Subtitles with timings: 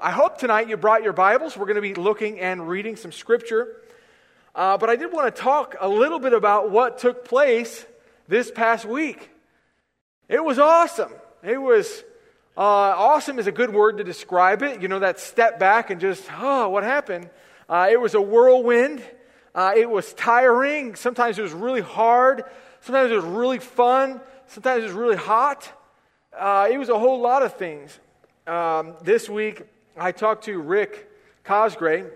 [0.00, 1.56] I hope tonight you brought your Bibles.
[1.56, 3.82] We're going to be looking and reading some scripture.
[4.54, 7.84] Uh, but I did want to talk a little bit about what took place
[8.28, 9.28] this past week.
[10.28, 11.12] It was awesome.
[11.42, 12.04] It was
[12.56, 14.80] uh, awesome is a good word to describe it.
[14.80, 17.28] You know, that step back and just, oh, what happened?
[17.68, 19.02] Uh, it was a whirlwind.
[19.52, 20.94] Uh, it was tiring.
[20.94, 22.44] Sometimes it was really hard.
[22.82, 24.20] Sometimes it was really fun.
[24.46, 25.68] Sometimes it was really hot.
[26.32, 27.98] Uh, it was a whole lot of things.
[28.46, 29.64] Um, this week,
[30.00, 31.10] I talked to Rick
[31.42, 32.06] Cosgrave,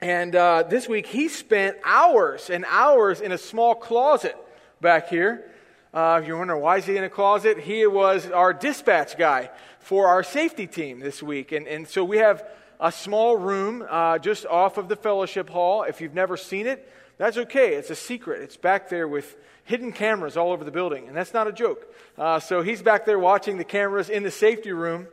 [0.00, 4.34] and uh, this week he spent hours and hours in a small closet
[4.80, 5.44] back here.
[5.92, 9.50] Uh, if you're wondering why is he in a closet, he was our dispatch guy
[9.78, 11.52] for our safety team this week.
[11.52, 12.48] And, and so we have
[12.80, 15.82] a small room uh, just off of the fellowship hall.
[15.82, 17.74] If you've never seen it, that's okay.
[17.74, 18.40] It's a secret.
[18.40, 21.08] It's back there with hidden cameras all over the building.
[21.08, 21.94] And that's not a joke.
[22.16, 25.08] Uh, so he's back there watching the cameras in the safety room.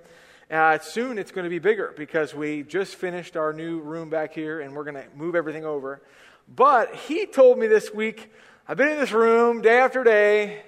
[0.49, 4.33] Uh, soon it's going to be bigger because we just finished our new room back
[4.33, 6.01] here and we're going to move everything over.
[6.47, 8.31] But he told me this week,
[8.67, 10.63] I've been in this room day after day,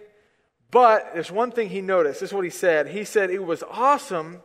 [0.69, 2.19] but there's one thing he noticed.
[2.19, 2.89] This is what he said.
[2.89, 4.41] He said, It was awesome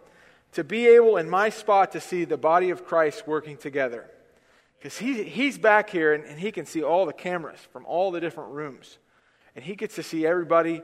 [0.53, 4.11] to be able in my spot to see the body of Christ working together.
[4.79, 8.11] Because he, he's back here and, and he can see all the cameras from all
[8.11, 8.97] the different rooms.
[9.57, 10.83] And he gets to see everybody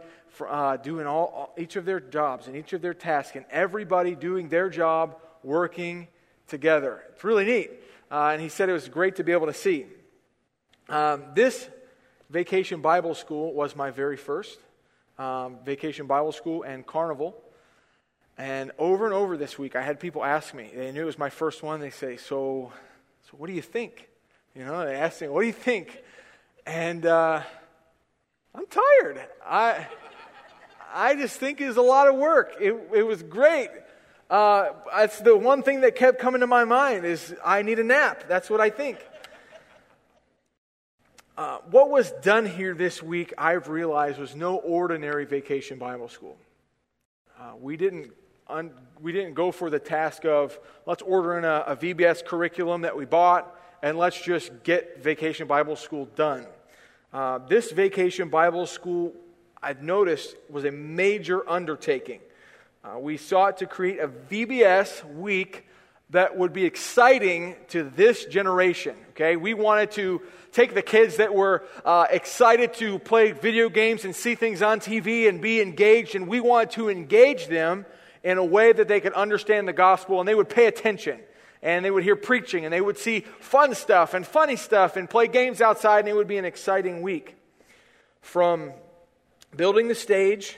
[0.48, 4.14] uh, doing all, all, each of their jobs and each of their tasks, and everybody
[4.14, 6.08] doing their job, working
[6.48, 7.02] together.
[7.12, 7.70] It's really neat.
[8.10, 9.86] Uh, and he said it was great to be able to see.
[10.88, 11.68] Um, this
[12.30, 14.58] vacation Bible school was my very first
[15.18, 17.36] um, vacation Bible school and carnival.
[18.38, 20.70] And over and over this week, I had people ask me.
[20.74, 21.80] They knew it was my first one.
[21.80, 22.72] They say, "So,
[23.30, 24.08] so what do you think?"
[24.54, 26.02] You know, they asked me, "What do you think?"
[26.64, 27.42] And uh,
[28.54, 29.20] I'm tired.
[29.46, 29.86] I,
[30.92, 32.54] I just think it was a lot of work.
[32.60, 33.70] It, it was great.
[34.28, 37.84] Uh, that's the one thing that kept coming to my mind is I need a
[37.84, 38.24] nap.
[38.28, 38.98] That's what I think.
[41.36, 46.36] Uh, what was done here this week, I've realized, was no ordinary vacation Bible school.
[47.38, 48.12] Uh, we didn't
[48.48, 48.70] un,
[49.00, 52.96] we didn't go for the task of let's order in a, a VBS curriculum that
[52.96, 56.46] we bought and let's just get vacation Bible school done.
[57.12, 59.12] Uh, this vacation Bible school,
[59.62, 62.20] I've noticed, was a major undertaking.
[62.82, 65.66] Uh, we sought to create a VBS week
[66.08, 68.96] that would be exciting to this generation.
[69.10, 70.22] Okay, we wanted to
[70.52, 74.80] take the kids that were uh, excited to play video games and see things on
[74.80, 77.84] TV and be engaged, and we wanted to engage them
[78.24, 81.20] in a way that they could understand the gospel and they would pay attention
[81.62, 85.08] and they would hear preaching and they would see fun stuff and funny stuff and
[85.08, 87.36] play games outside, and it would be an exciting week.
[88.20, 88.72] From
[89.56, 90.56] building the stage,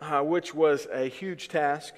[0.00, 1.94] uh, which was a huge task,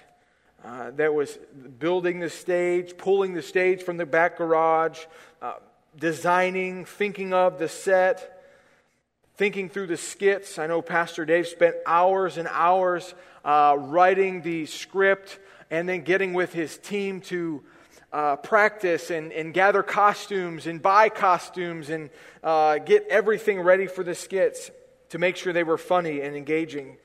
[0.65, 1.39] uh, that was
[1.78, 4.99] building the stage, pulling the stage from the back garage,
[5.41, 5.55] uh,
[5.99, 8.43] designing, thinking of the set,
[9.37, 10.59] thinking through the skits.
[10.59, 15.39] I know Pastor Dave spent hours and hours uh, writing the script
[15.71, 17.62] and then getting with his team to
[18.12, 22.10] uh, practice and, and gather costumes and buy costumes and
[22.43, 24.71] uh, get everything ready for the skits
[25.10, 26.97] to make sure they were funny and engaging.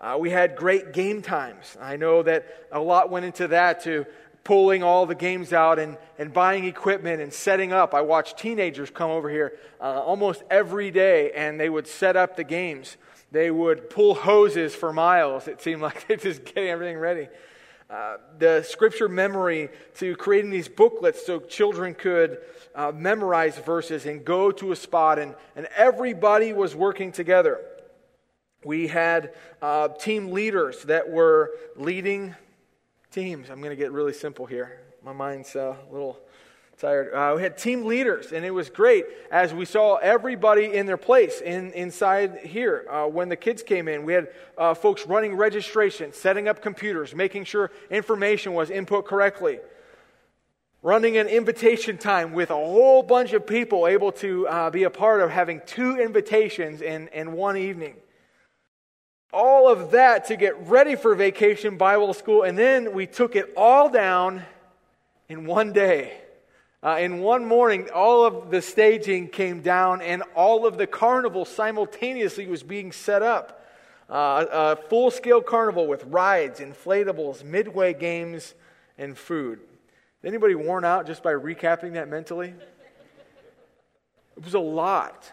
[0.00, 1.76] Uh, we had great game times.
[1.80, 4.06] I know that a lot went into that to
[4.42, 7.94] pulling all the games out and, and buying equipment and setting up.
[7.94, 12.36] I watched teenagers come over here uh, almost every day and they would set up
[12.36, 12.98] the games.
[13.32, 15.48] They would pull hoses for miles.
[15.48, 17.28] It seemed like they just getting everything ready.
[17.90, 22.38] Uh, the scripture memory to creating these booklets so children could
[22.74, 27.60] uh, memorize verses and go to a spot, and, and everybody was working together.
[28.64, 32.34] We had uh, team leaders that were leading
[33.10, 33.50] teams.
[33.50, 34.80] I'm going to get really simple here.
[35.04, 36.18] My mind's uh, a little
[36.84, 37.14] tired.
[37.14, 40.98] Uh, we had team leaders, and it was great as we saw everybody in their
[40.98, 42.84] place in, inside here.
[42.90, 44.28] Uh, when the kids came in, we had
[44.58, 49.60] uh, folks running registration, setting up computers, making sure information was input correctly,
[50.82, 54.90] running an invitation time with a whole bunch of people able to uh, be a
[54.90, 57.94] part of having two invitations in, in one evening.
[59.32, 63.54] All of that to get ready for vacation Bible school, and then we took it
[63.56, 64.42] all down
[65.30, 66.20] in one day.
[66.84, 71.46] Uh, in one morning, all of the staging came down and all of the carnival
[71.46, 73.64] simultaneously was being set up.
[74.10, 78.52] Uh, a full scale carnival with rides, inflatables, midway games,
[78.98, 79.60] and food.
[80.22, 82.52] Anybody worn out just by recapping that mentally?
[84.36, 85.32] It was a lot.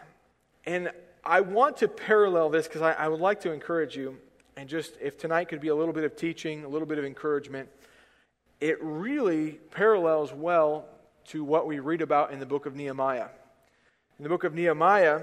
[0.64, 0.90] And
[1.22, 4.16] I want to parallel this because I, I would like to encourage you,
[4.56, 7.04] and just if tonight could be a little bit of teaching, a little bit of
[7.04, 7.68] encouragement
[8.62, 10.86] it really parallels well
[11.28, 13.28] to what we read about in the book of Nehemiah.
[14.18, 15.22] In the book of Nehemiah,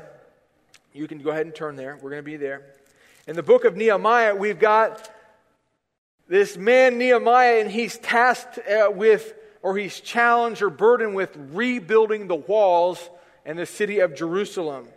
[0.94, 1.96] you can go ahead and turn there.
[1.96, 2.74] We're going to be there.
[3.28, 5.10] In the book of Nehemiah, we've got
[6.28, 12.28] this man, Nehemiah, and he's tasked uh, with, or he's challenged or burdened with rebuilding
[12.28, 13.10] the walls
[13.46, 14.88] and the city of Jerusalem.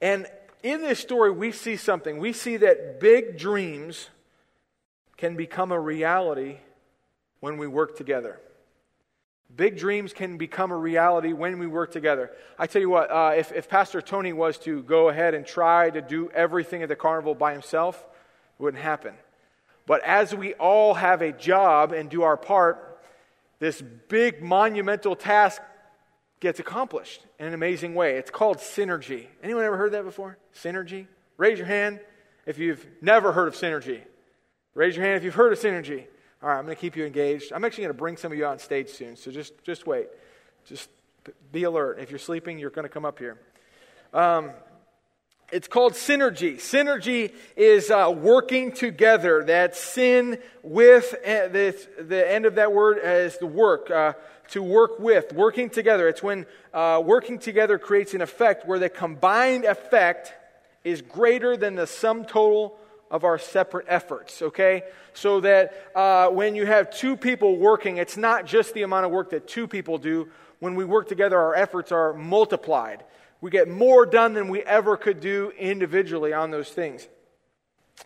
[0.00, 0.26] And
[0.62, 2.18] in this story, we see something.
[2.18, 4.08] We see that big dreams
[5.16, 6.58] can become a reality
[7.40, 8.40] when we work together.
[9.56, 12.30] Big dreams can become a reality when we work together.
[12.58, 15.90] I tell you what, uh, if, if Pastor Tony was to go ahead and try
[15.90, 17.96] to do everything at the carnival by himself,
[18.58, 19.14] it wouldn't happen.
[19.86, 23.00] But as we all have a job and do our part,
[23.60, 25.62] this big monumental task
[26.40, 28.16] gets accomplished in an amazing way.
[28.16, 29.26] It's called synergy.
[29.42, 30.38] Anyone ever heard that before?
[30.54, 31.06] Synergy?
[31.36, 32.00] Raise your hand
[32.46, 34.00] if you've never heard of synergy.
[34.74, 36.06] Raise your hand if you've heard of synergy.
[36.44, 37.54] All right, I'm going to keep you engaged.
[37.54, 40.08] I'm actually going to bring some of you on stage soon, so just, just wait.
[40.66, 40.90] Just
[41.52, 41.98] be alert.
[41.98, 43.38] If you're sleeping, you're going to come up here.
[44.12, 44.50] Um,
[45.50, 46.56] it's called synergy.
[46.56, 49.42] Synergy is uh, working together.
[49.44, 53.90] That sin with uh, the, the end of that word is the work.
[53.90, 54.12] Uh,
[54.48, 56.10] to work with, working together.
[56.10, 56.44] It's when
[56.74, 60.34] uh, working together creates an effect where the combined effect
[60.84, 62.78] is greater than the sum total
[63.14, 64.82] of our separate efforts, okay?
[65.12, 69.12] So that uh, when you have two people working, it's not just the amount of
[69.12, 70.28] work that two people do.
[70.58, 73.04] When we work together, our efforts are multiplied.
[73.40, 77.06] We get more done than we ever could do individually on those things.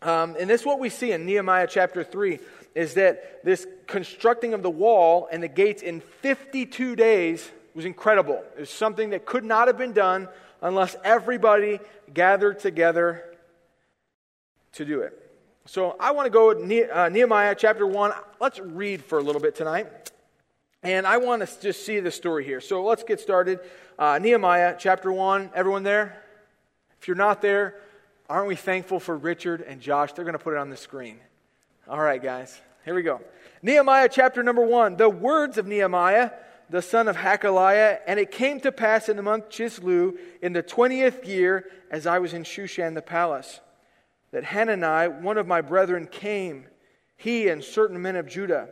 [0.03, 2.39] Um, and that's what we see in Nehemiah chapter 3
[2.75, 8.45] is that this constructing of the wall and the gates in 52 days was incredible.
[8.59, 10.29] It was something that could not have been done
[10.61, 11.81] unless everybody
[12.13, 13.25] gathered together
[14.79, 15.13] to do it.
[15.67, 18.13] So I want to go uh, Nehemiah chapter 1.
[18.41, 19.87] Let's read for a little bit tonight.
[20.83, 22.61] And I want to just see the story here.
[22.61, 23.61] So let's get started.
[23.99, 25.51] Uh, Nehemiah chapter 1.
[25.55, 26.23] Everyone there?
[27.01, 27.75] If you're not there,
[28.29, 30.13] aren't we thankful for Richard and Josh?
[30.13, 31.19] They're going to put it on the screen.
[31.89, 32.59] All right, guys.
[32.85, 33.21] Here we go.
[33.61, 34.97] Nehemiah chapter number 1.
[34.97, 36.31] The words of Nehemiah,
[36.71, 37.99] the son of Hachaliah.
[38.07, 42.21] And it came to pass in the month Chisleu, in the 20th year, as I
[42.21, 43.61] was in Shushan the palace,
[44.31, 46.67] that Hanani, one of my brethren, came,
[47.17, 48.69] he and certain men of Judah.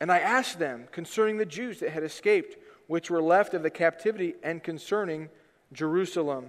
[0.00, 2.56] And I asked them concerning the Jews that had escaped
[2.90, 5.28] which were left of the captivity, and concerning
[5.72, 6.48] Jerusalem.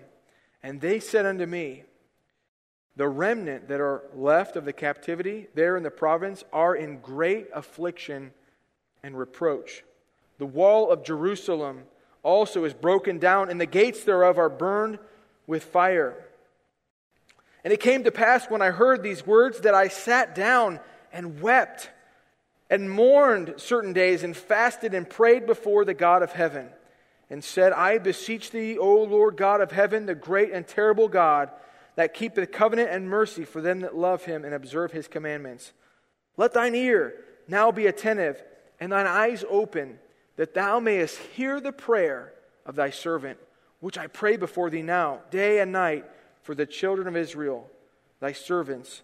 [0.63, 1.83] And they said unto me,
[2.95, 7.47] The remnant that are left of the captivity there in the province are in great
[7.53, 8.31] affliction
[9.03, 9.83] and reproach.
[10.39, 11.83] The wall of Jerusalem
[12.23, 14.97] also is broken down, and the gates thereof are burned
[15.45, 16.25] with fire.
[17.63, 20.79] And it came to pass when I heard these words that I sat down
[21.13, 21.89] and wept
[22.69, 26.69] and mourned certain days and fasted and prayed before the God of heaven
[27.29, 31.49] and said, I beseech thee, O Lord God of heaven, the great and terrible God,
[31.95, 35.73] that keepeth covenant and mercy for them that love him and observe his commandments.
[36.37, 37.13] Let thine ear
[37.47, 38.41] now be attentive
[38.79, 39.99] and thine eyes open,
[40.37, 42.33] that thou mayest hear the prayer
[42.65, 43.37] of thy servant,
[43.79, 46.05] which I pray before thee now, day and night,
[46.43, 47.69] for the children of Israel,
[48.19, 49.01] thy servants,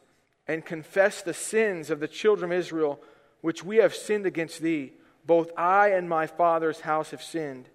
[0.47, 2.99] and confess the sins of the children of Israel
[3.41, 4.93] which we have sinned against thee.
[5.25, 7.69] Both I and my father's house have sinned.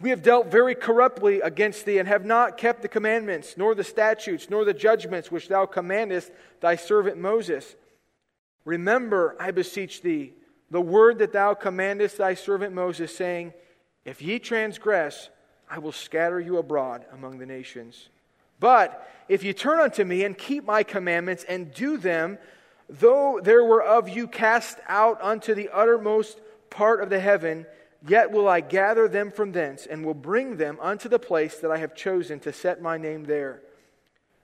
[0.00, 3.82] We have dealt very corruptly against thee, and have not kept the commandments, nor the
[3.82, 7.74] statutes, nor the judgments which thou commandest thy servant Moses.
[8.64, 10.34] Remember, I beseech thee,
[10.70, 13.54] the word that thou commandest thy servant Moses, saying,
[14.04, 15.30] If ye transgress,
[15.68, 18.08] I will scatter you abroad among the nations.
[18.60, 22.38] But if you turn unto me and keep my commandments and do them,
[22.88, 27.66] Though there were of you cast out unto the uttermost part of the heaven,
[28.06, 31.70] yet will I gather them from thence, and will bring them unto the place that
[31.70, 33.60] I have chosen to set my name there.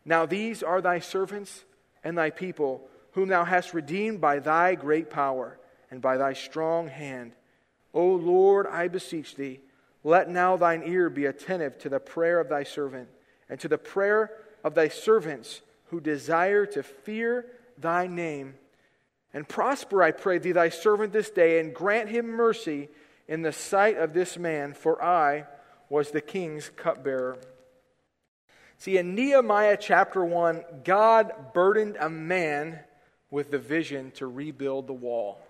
[0.04, 1.64] Now these are thy servants
[2.02, 5.59] and thy people, whom thou hast redeemed by thy great power
[5.90, 7.33] and by thy strong hand.
[7.94, 9.61] O Lord, I beseech thee,
[10.02, 13.09] let now thine ear be attentive to the prayer of thy servant,
[13.48, 14.30] and to the prayer
[14.62, 17.46] of thy servants who desire to fear
[17.78, 18.54] thy name.
[19.32, 22.88] And prosper, I pray thee, thy servant this day, and grant him mercy
[23.26, 25.46] in the sight of this man, for I
[25.88, 27.38] was the king's cupbearer.
[28.78, 32.80] See, in Nehemiah chapter 1, God burdened a man
[33.30, 35.40] with the vision to rebuild the wall.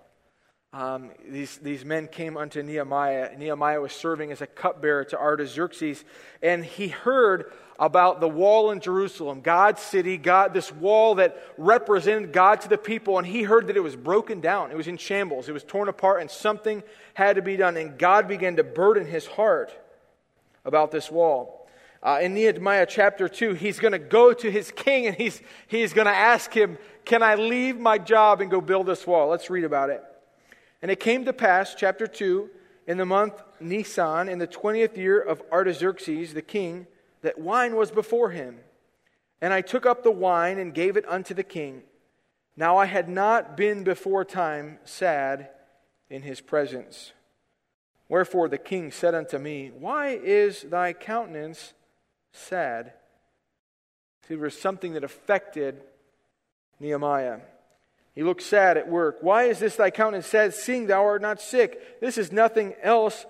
[0.75, 3.31] Um, these, these men came unto Nehemiah.
[3.39, 6.05] Nehemiah was serving as a cupbearer to Artaxerxes,
[6.43, 12.33] and he heard about the wall in Jerusalem, God's city, God, this wall that represented
[12.33, 14.73] God to the people, and he heard that it was broken down.
[14.73, 16.83] It was in shambles, it was torn apart, and something
[17.15, 17.77] had to be done.
[17.77, 19.73] And God began to burden his heart
[20.65, 21.69] about this wall.
[22.03, 25.93] Uh, in Nehemiah chapter 2, he's going to go to his king and he's, he's
[25.93, 29.29] going to ask him, Can I leave my job and go build this wall?
[29.29, 30.03] Let's read about it.
[30.85, 32.51] And it came to pass, chapter 2,
[32.87, 36.87] in the month Nisan, in the 20th year of Artaxerxes the king,
[37.23, 38.59] that wine was before him.
[39.41, 41.85] And I took up the wine and gave it unto the king.
[42.55, 45.49] Now I had not been before time sad
[46.11, 47.15] in his presence.
[48.11, 51.73] Wherefore the king said unto me, Why is thy countenance
[52.31, 52.93] sad?
[54.29, 55.81] See, there was something that affected
[56.79, 57.39] Nehemiah.
[58.15, 59.19] He looked sad at work.
[59.21, 62.01] Why is this thy countenance sad, seeing thou art not sick?
[62.01, 63.27] This is nothing else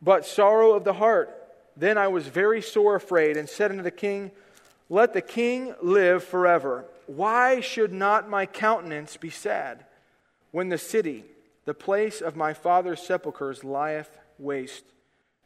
[0.00, 1.30] but sorrow of the heart.
[1.76, 4.30] Then I was very sore afraid, and said unto the king,
[4.88, 6.84] Let the king live forever.
[7.06, 9.84] Why should not my countenance be sad,
[10.52, 11.24] when the city,
[11.64, 14.84] the place of my father's sepulchres, lieth waste,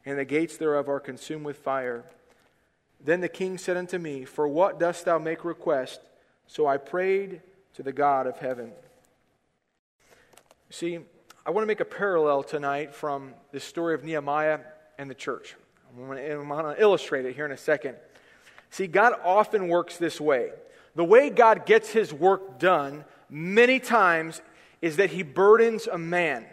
[0.04, 2.04] and the gates thereof are consumed with fire?
[3.02, 6.00] Then the king said unto me, For what dost thou make request?
[6.46, 7.40] So I prayed
[7.74, 8.72] to the God of heaven.
[10.70, 10.98] See,
[11.44, 14.60] I want to make a parallel tonight from the story of Nehemiah
[14.98, 15.56] and the church.
[15.90, 17.96] I'm going, to, illustrate it here in a second.
[18.70, 20.50] See, God often works this way.
[20.94, 24.40] The way God gets his work done many times
[24.82, 26.46] is that he burdens a man.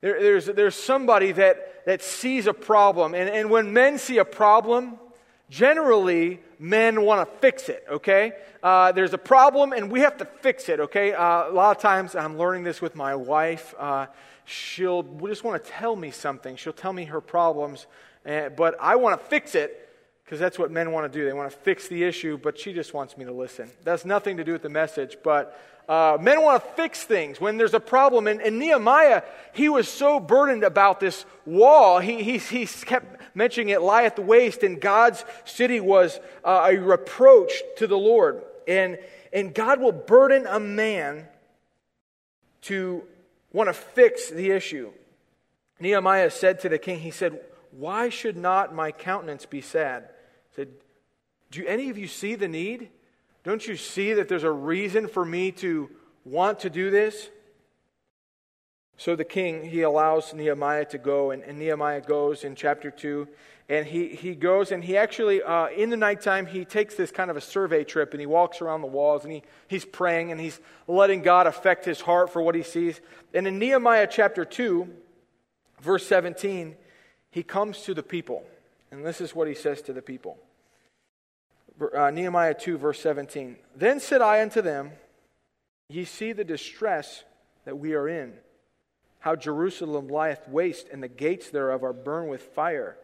[0.00, 4.24] There, there's, there's somebody that, that sees a problem, and, and when men see a
[4.24, 4.98] problem,
[5.48, 8.32] generally men want to fix it, okay?
[8.62, 11.12] Uh, there's a problem and we have to fix it, okay?
[11.12, 13.74] Uh, a lot of times I'm learning this with my wife.
[13.78, 14.06] Uh,
[14.44, 17.86] she'll just want to tell me something, she'll tell me her problems,
[18.24, 19.82] uh, but I want to fix it
[20.24, 21.24] because that's what men want to do.
[21.24, 23.70] They want to fix the issue, but she just wants me to listen.
[23.84, 27.56] That's nothing to do with the message, but uh, men want to fix things when
[27.56, 28.26] there's a problem.
[28.26, 29.22] And, and, Nehemiah,
[29.52, 32.00] he was so burdened about this wall.
[32.00, 37.62] He, he, he kept mentioning it lieth waste, and God's city was uh, a reproach
[37.76, 38.42] to the Lord.
[38.66, 38.98] And,
[39.32, 41.28] and God will burden a man
[42.62, 43.04] to
[43.52, 44.90] want to fix the issue.
[45.78, 47.38] Nehemiah said to the king, he said,
[47.70, 50.08] Why should not my countenance be sad?
[50.50, 50.68] He said,
[51.50, 52.88] Do any of you see the need?
[53.44, 55.90] Don't you see that there's a reason for me to
[56.24, 57.28] want to do this?
[58.96, 63.28] So the king, he allows Nehemiah to go, and, and Nehemiah goes in chapter 2.
[63.68, 67.30] And he, he goes, and he actually, uh, in the nighttime, he takes this kind
[67.30, 70.40] of a survey trip, and he walks around the walls, and he, he's praying, and
[70.40, 73.00] he's letting God affect his heart for what he sees.
[73.34, 74.88] And in Nehemiah chapter 2,
[75.80, 76.76] verse 17,
[77.32, 78.44] he comes to the people.
[78.92, 80.38] And this is what he says to the people
[81.94, 83.56] uh, Nehemiah 2, verse 17.
[83.74, 84.92] Then said I unto them,
[85.88, 87.24] Ye see the distress
[87.64, 88.32] that we are in,
[89.26, 92.96] how Jerusalem lieth waste, and the gates thereof are burned with fire.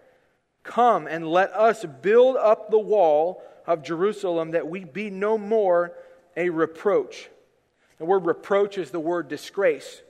[0.63, 5.91] Come and let us build up the wall of Jerusalem, that we be no more
[6.37, 7.29] a reproach.
[7.99, 10.01] The word reproach is the word disgrace.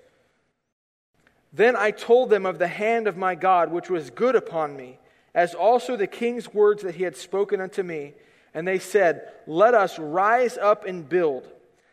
[1.51, 4.99] Then I told them of the hand of my God, which was good upon me,
[5.35, 8.13] as also the king's words that he had spoken unto me.
[8.53, 11.49] And they said, Let us rise up and build.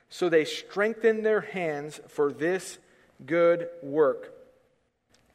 [0.10, 2.80] So they strengthened their hands for this
[3.26, 4.34] good work.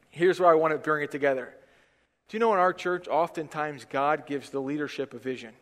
[0.09, 1.53] Here's where I want to bring it together.
[2.27, 5.53] Do you know in our church, oftentimes God gives the leadership a vision?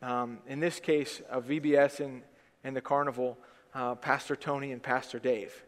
[0.00, 2.22] Um, in this case, of VBS and,
[2.64, 3.38] and the carnival,
[3.74, 5.64] uh, Pastor Tony and Pastor Dave.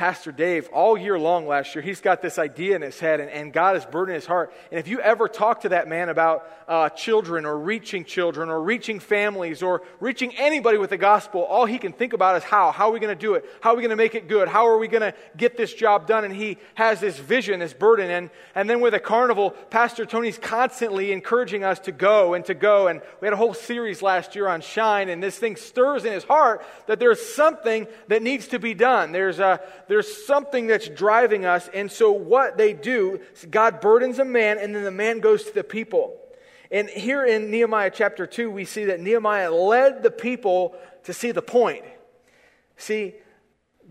[0.00, 3.28] Pastor Dave, all year long last year, he's got this idea in his head, and,
[3.28, 4.50] and God is burdening his heart.
[4.70, 8.62] And if you ever talk to that man about uh, children or reaching children or
[8.62, 12.70] reaching families or reaching anybody with the gospel, all he can think about is how.
[12.72, 13.44] How are we going to do it?
[13.60, 14.48] How are we going to make it good?
[14.48, 16.24] How are we going to get this job done?
[16.24, 18.10] And he has this vision, this burden.
[18.10, 22.54] And, and then with a carnival, Pastor Tony's constantly encouraging us to go and to
[22.54, 22.88] go.
[22.88, 26.14] And we had a whole series last year on Shine, and this thing stirs in
[26.14, 29.12] his heart that there's something that needs to be done.
[29.12, 31.68] There's a there's something that's driving us.
[31.74, 33.18] And so what they do,
[33.50, 36.16] God burdens a man, and then the man goes to the people.
[36.70, 41.32] And here in Nehemiah chapter 2, we see that Nehemiah led the people to see
[41.32, 41.84] the point.
[42.76, 43.14] See,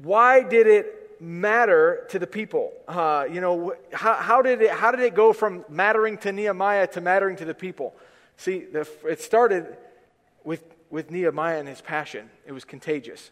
[0.01, 2.71] why did it matter to the people?
[2.87, 6.87] Uh, you know, how, how, did it, how did it go from mattering to Nehemiah
[6.87, 7.93] to mattering to the people?
[8.37, 9.75] See, the, it started
[10.45, 13.31] with, with Nehemiah and his passion, it was contagious.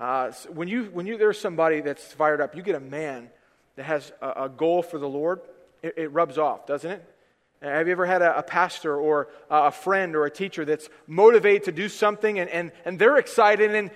[0.00, 3.28] Uh, when you, when you, there's somebody that's fired up, you get a man
[3.76, 5.40] that has a, a goal for the Lord,
[5.82, 7.14] it, it, rubs off, doesn't it?
[7.60, 11.64] Have you ever had a, a pastor or a friend or a teacher that's motivated
[11.64, 13.90] to do something and, and, and they're excited and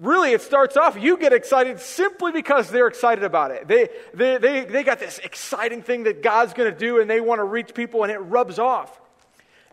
[0.00, 4.38] really it starts off you get excited simply because they're excited about it they, they,
[4.38, 7.44] they, they got this exciting thing that god's going to do and they want to
[7.44, 9.00] reach people and it rubs off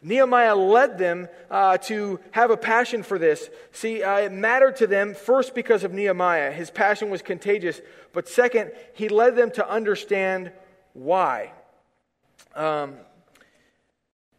[0.04, 3.50] Nehemiah led them uh, to have a passion for this.
[3.72, 6.52] See, uh, it mattered to them first because of Nehemiah.
[6.52, 7.80] His passion was contagious.
[8.12, 10.52] But second, he led them to understand
[10.94, 11.52] why.
[12.56, 12.96] Um,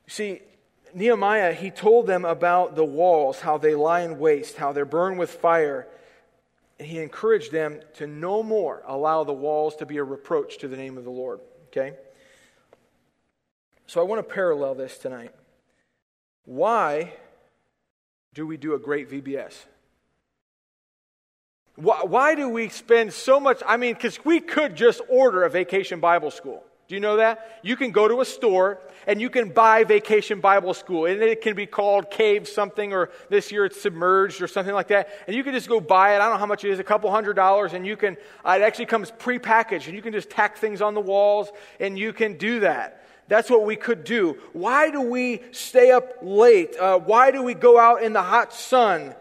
[0.08, 0.40] see,
[0.94, 5.18] Nehemiah, he told them about the walls, how they lie in waste, how they're burned
[5.18, 5.86] with fire.
[6.80, 10.68] And he encouraged them to no more allow the walls to be a reproach to
[10.68, 11.38] the name of the Lord.
[11.68, 11.94] Okay?
[13.86, 15.32] So I want to parallel this tonight.
[16.44, 17.12] Why
[18.34, 19.54] do we do a great VBS?
[21.76, 23.62] Why, why do we spend so much?
[23.66, 26.62] I mean, because we could just order a vacation Bible school.
[26.88, 27.58] Do you know that?
[27.62, 31.06] You can go to a store and you can buy Vacation Bible School.
[31.06, 34.88] And it can be called Cave something, or this year it's Submerged or something like
[34.88, 35.08] that.
[35.26, 36.16] And you can just go buy it.
[36.16, 37.72] I don't know how much it is, a couple hundred dollars.
[37.72, 39.86] And you can, uh, it actually comes prepackaged.
[39.86, 43.06] And you can just tack things on the walls and you can do that.
[43.32, 44.36] That's what we could do.
[44.52, 46.76] Why do we stay up late?
[46.76, 49.14] Uh, why do we go out in the hot sun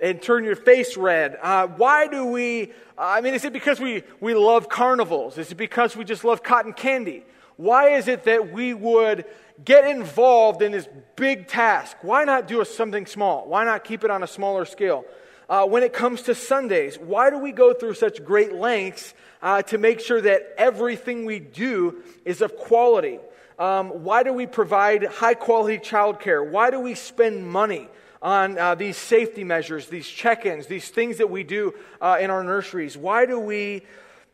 [0.00, 1.36] and turn your face red?
[1.42, 5.38] Uh, why do we, I mean, is it because we, we love carnivals?
[5.38, 7.24] Is it because we just love cotton candy?
[7.56, 9.24] Why is it that we would
[9.64, 11.96] get involved in this big task?
[12.02, 13.48] Why not do something small?
[13.48, 15.04] Why not keep it on a smaller scale?
[15.48, 19.62] Uh, when it comes to Sundays, why do we go through such great lengths uh,
[19.62, 23.18] to make sure that everything we do is of quality?
[23.62, 26.44] Um, why do we provide high quality childcare?
[26.44, 27.86] Why do we spend money
[28.20, 32.28] on uh, these safety measures, these check ins, these things that we do uh, in
[32.28, 32.96] our nurseries?
[32.96, 33.82] Why do we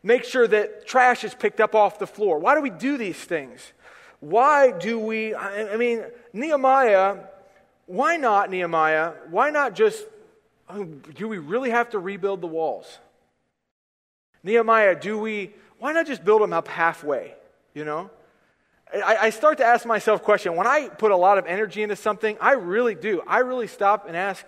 [0.01, 2.39] make sure that trash is picked up off the floor?
[2.39, 3.61] Why do we do these things?
[4.19, 7.17] Why do we, I, I mean, Nehemiah,
[7.85, 9.13] why not Nehemiah?
[9.29, 10.07] Why not just,
[10.69, 12.97] oh, do we really have to rebuild the walls?
[14.41, 17.35] Nehemiah, do we, why not just build them up halfway,
[17.75, 18.09] you know?
[18.93, 20.55] I, I start to ask myself question.
[20.55, 23.21] When I put a lot of energy into something, I really do.
[23.27, 24.45] I really stop and ask,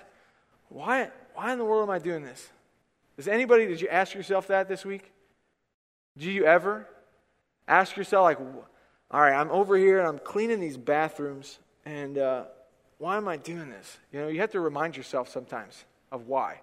[0.70, 2.50] why, why in the world am I doing this?
[3.18, 5.12] Does anybody, did you ask yourself that this week?
[6.18, 6.88] Do you ever
[7.68, 12.46] ask yourself, like, all right, I'm over here and I'm cleaning these bathrooms, and uh,
[12.98, 13.98] why am I doing this?
[14.12, 16.62] You know, you have to remind yourself sometimes of why.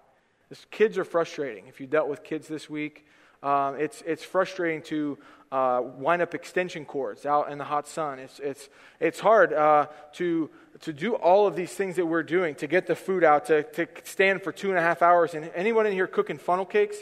[0.49, 1.67] This, kids are frustrating.
[1.67, 3.05] If you dealt with kids this week,
[3.41, 5.17] um, it's, it's frustrating to
[5.51, 8.19] uh, wind up extension cords out in the hot sun.
[8.19, 10.49] It's, it's, it's hard uh, to,
[10.81, 13.63] to do all of these things that we're doing, to get the food out, to,
[13.63, 15.33] to stand for two and a half hours.
[15.33, 16.97] And anyone in here cooking funnel cakes?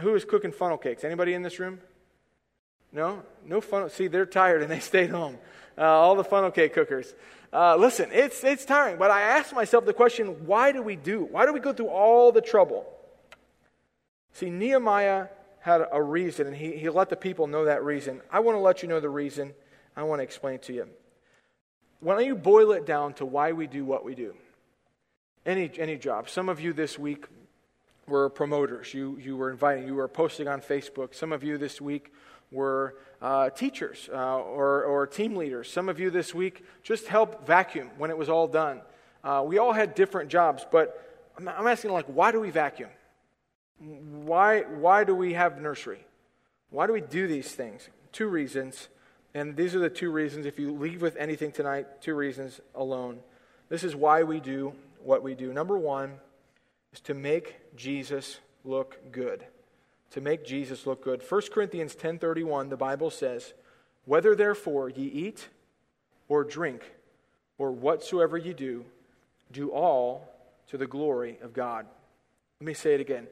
[0.00, 1.04] Who is cooking funnel cakes?
[1.04, 1.80] Anybody in this room?
[2.92, 3.22] No?
[3.44, 3.88] No funnel.
[3.88, 5.38] See, they're tired and they stayed home.
[5.76, 7.12] Uh, all the funnel cake cookers.
[7.52, 11.24] Uh, listen, it's, it's tiring, but I ask myself the question why do we do?
[11.24, 12.86] Why do we go through all the trouble?
[14.32, 15.26] See, Nehemiah
[15.62, 18.20] had a reason, and he, he let the people know that reason.
[18.30, 19.54] I want to let you know the reason.
[19.96, 20.88] I want to explain to you.
[22.00, 24.34] Why don't you boil it down to why we do what we do?
[25.46, 26.28] Any, any job.
[26.28, 27.26] Some of you this week
[28.08, 28.92] were promoters.
[28.92, 31.14] You, you were inviting, you were posting on Facebook.
[31.14, 32.12] Some of you this week
[32.50, 35.70] were uh, teachers uh, or, or team leaders.
[35.70, 38.80] Some of you this week just helped vacuum when it was all done.
[39.22, 42.90] Uh, we all had different jobs, but I'm, I'm asking, like, why do we vacuum?
[43.82, 46.06] Why, why do we have nursery?
[46.70, 47.88] Why do we do these things?
[48.12, 48.88] Two reasons.
[49.34, 50.46] And these are the two reasons.
[50.46, 53.20] If you leave with anything tonight, two reasons alone.
[53.68, 55.52] This is why we do what we do.
[55.52, 56.14] Number one
[56.92, 59.44] is to make Jesus look good.
[60.10, 61.22] To make Jesus look good.
[61.22, 63.54] 1 Corinthians 10:31, the Bible says,
[64.04, 65.48] "Whether therefore ye eat
[66.28, 66.94] or drink
[67.58, 68.84] or whatsoever ye do,
[69.50, 70.28] do all
[70.68, 71.86] to the glory of God."
[72.60, 73.26] Let me say it again.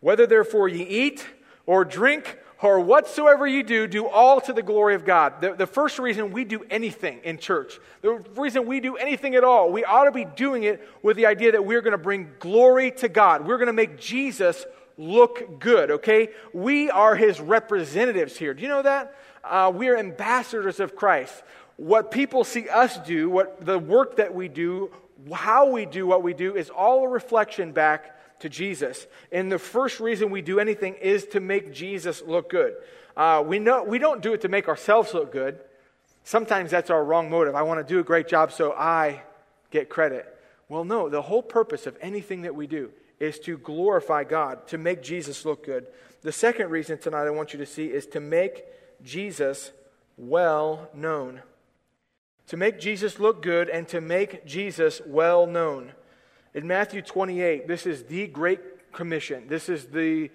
[0.00, 1.26] Whether therefore ye eat
[1.66, 5.40] or drink or whatsoever you do, do all to the glory of God.
[5.40, 9.44] The, the, first reason we do anything in church, the reason we do anything at
[9.44, 12.30] all, we ought to be doing it with the idea that we're going to bring
[12.38, 13.46] glory to God.
[13.46, 14.66] We're going to make Jesus
[14.98, 16.28] look good, okay?
[16.52, 18.52] We are his representatives here.
[18.52, 19.14] Do you know that?
[19.42, 21.42] Uh, we are ambassadors of Christ.
[21.76, 24.90] What people see us do, what the work that we do,
[25.32, 29.06] how we do what we do, is all a reflection back to Jesus.
[29.32, 32.74] And the first reason we do anything is to make Jesus look good.
[33.16, 35.58] Uh, we, know, we don't do it to make ourselves look good.
[36.24, 37.54] Sometimes that's our wrong motive.
[37.54, 39.22] I want to do a great job so I
[39.70, 40.26] get credit.
[40.68, 44.78] Well, no, the whole purpose of anything that we do is to glorify God, to
[44.78, 45.86] make Jesus look good.
[46.22, 48.64] The second reason tonight I want you to see is to make
[49.02, 49.72] Jesus
[50.16, 51.42] well known.
[52.48, 55.92] To make Jesus look good and to make Jesus well known.
[56.52, 59.46] In Matthew 28, this is the Great Commission.
[59.46, 60.30] This is the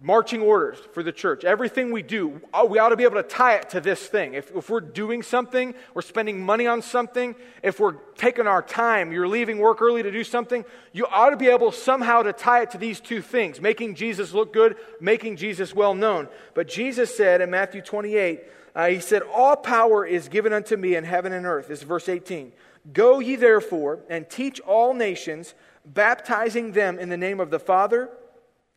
[0.00, 1.44] marching orders for the church.
[1.44, 4.34] Everything we do, uh, we ought to be able to tie it to this thing.
[4.34, 9.12] If, if, we're doing something, we're spending money on something, if we're taking our time,
[9.12, 12.62] you're leaving work early to do something, you ought to be able somehow to tie
[12.62, 16.28] it to these two things making Jesus look good, making Jesus well known.
[16.54, 18.42] But Jesus said in Matthew 28,
[18.74, 21.68] uh, He said, All power is given unto me in heaven and earth.
[21.68, 22.52] This is verse 18.
[22.90, 28.10] Go ye therefore and teach all nations, baptizing them in the name of the Father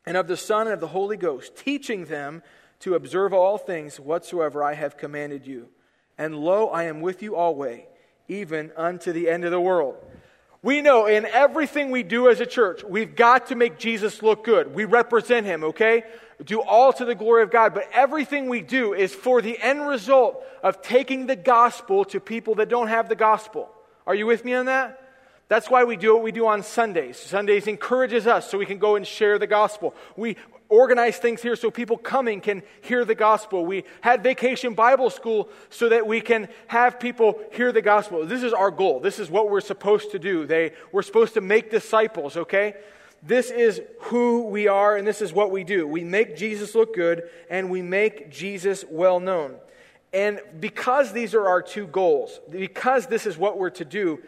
[0.06, 2.44] and of the Son and of the Holy Ghost, teaching them
[2.82, 5.70] to observe all things whatsoever I have commanded you.
[6.18, 7.82] And lo, I am with you always,
[8.28, 9.96] even unto the end of the world.
[10.62, 14.44] We know in everything we do as a church, we've got to make Jesus look
[14.44, 14.74] good.
[14.74, 16.04] We represent him, okay?
[16.44, 17.74] Do all to the glory of God.
[17.74, 22.56] But everything we do is for the end result of taking the gospel to people
[22.56, 23.70] that don't have the gospel.
[24.08, 25.02] Are you with me on that?
[25.48, 27.18] That's why we do what we do on Sundays.
[27.18, 29.94] Sundays encourages us so we can go and share the gospel.
[30.16, 30.38] We
[30.70, 33.64] organize things here so people coming can hear the gospel.
[33.64, 38.26] We had vacation Bible school so that we can have people hear the gospel.
[38.26, 39.00] This is our goal.
[39.00, 40.48] This is what we're supposed to do.
[40.48, 42.74] They, we're supposed to make disciples, okay?
[43.22, 45.88] This is who we are and this is what we do.
[45.88, 49.56] We make Jesus look good and we make Jesus well known.
[50.16, 54.24] And because these are our two goals, because this is what we're to do,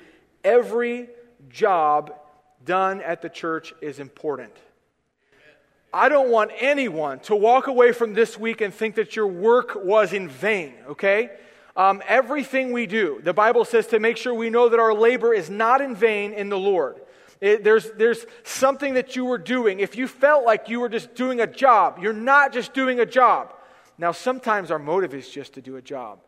[0.48, 1.10] Every
[1.50, 2.14] job
[2.64, 4.54] done at the church is important.
[5.94, 9.84] I don't want anyone to walk away from this week and think that your work
[9.84, 11.32] was in vain, okay?
[11.76, 15.34] Um, everything we do, the Bible says to make sure we know that our labor
[15.34, 17.02] is not in vain in the Lord.
[17.42, 19.82] It, there's, there's something that you were doing.
[19.82, 23.06] If you felt like you were just doing a job, you're not just doing a
[23.06, 23.54] job.
[23.98, 26.20] Now, sometimes our motive is just to do a job,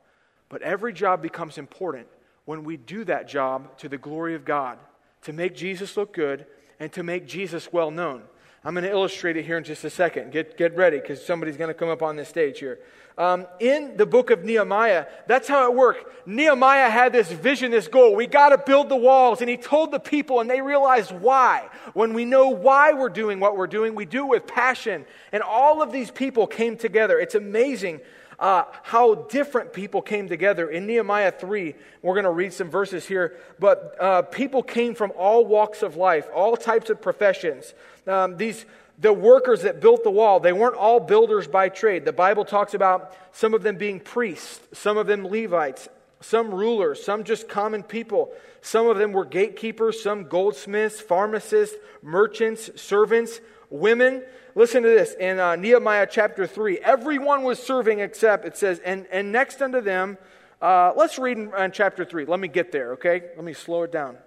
[0.50, 2.08] but every job becomes important
[2.46, 4.80] when we do that job to the glory of God,
[5.24, 6.48] to make Jesus look good
[6.80, 8.24] and to make Jesus well known.
[8.64, 10.32] I'm going to illustrate it here in just a second.
[10.32, 12.80] Get, get ready because somebody's going to come up on this stage here.
[13.20, 16.26] Um, in the book of Nehemiah, that's how it worked.
[16.26, 18.16] Nehemiah had this vision, this goal.
[18.16, 19.42] We got to build the walls.
[19.42, 21.68] And he told the people, and they realized why.
[21.94, 25.06] When we know why we're doing what we're doing, we do it with passion.
[25.34, 27.20] And all of these people came together.
[27.20, 28.00] It's amazing
[28.40, 30.70] uh, how different people came together.
[30.70, 35.12] In Nehemiah 3, we're going to read some verses here, but uh, people came from
[35.18, 37.74] all walks of life, all types of professions.
[38.08, 38.66] Um, these
[39.00, 42.04] the workers that built the wall, they weren't all builders by trade.
[42.04, 45.88] The Bible talks about some of them being priests, some of them Levites,
[46.20, 48.32] some rulers, some just common people.
[48.62, 54.22] Some of them were gatekeepers, some goldsmiths, pharmacists, merchants, servants, women.
[54.54, 56.80] Listen to this in uh, Nehemiah chapter 3.
[56.80, 60.18] Everyone was serving except, it says, and, and next unto them,
[60.62, 62.26] uh, let's read in, in, chapter 3.
[62.26, 63.30] Let me get there, okay?
[63.38, 64.18] Let me slow it down.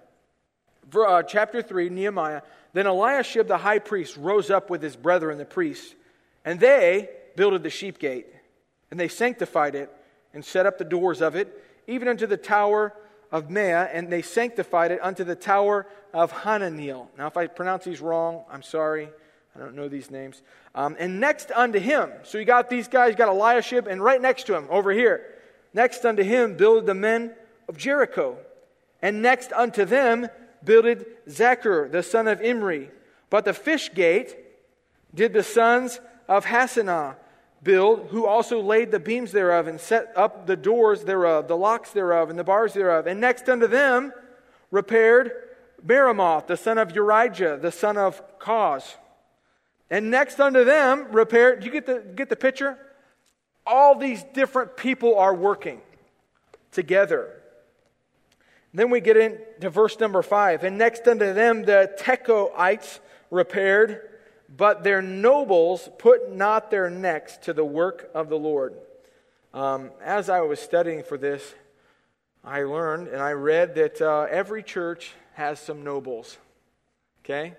[0.89, 2.41] For, uh, chapter 3, Nehemiah.
[2.73, 5.95] Then Eliashib the high priest rose up with his brethren, the priests,
[6.43, 8.27] and they builded the sheep gate,
[8.91, 9.91] and they sanctified it,
[10.33, 12.93] and set up the doors of it, even unto the tower
[13.31, 17.07] of Meah, and they sanctified it unto the tower of Hananeel.
[17.17, 19.09] Now, if I pronounce these wrong, I'm sorry.
[19.55, 20.41] I don't know these names.
[20.73, 24.21] Um, and next unto him, so you got these guys, you got Eliashib, and right
[24.21, 25.23] next to him, over here,
[25.73, 27.33] next unto him builded the men
[27.67, 28.37] of Jericho.
[29.01, 30.29] And next unto them
[30.65, 32.89] builded Zaccur, the son of Imri.
[33.29, 34.35] But the fish gate
[35.13, 37.15] did the sons of Hassenaah
[37.63, 41.91] build, who also laid the beams thereof and set up the doors thereof, the locks
[41.91, 43.07] thereof, and the bars thereof.
[43.07, 44.13] And next unto them
[44.71, 45.31] repaired
[45.85, 48.95] Meremoth, the son of Urijah, the son of Koz.
[49.89, 52.77] And next unto them, repaired, Do you get the, get the picture?
[53.65, 55.81] All these different people are working
[56.71, 57.42] together.
[58.73, 60.63] Then we get into verse number five.
[60.63, 64.09] And next unto them, the Tekoites repaired,
[64.49, 68.73] but their nobles put not their necks to the work of the Lord.
[69.53, 71.53] Um, as I was studying for this,
[72.43, 76.37] I learned and I read that uh, every church has some nobles.
[77.23, 77.53] Okay?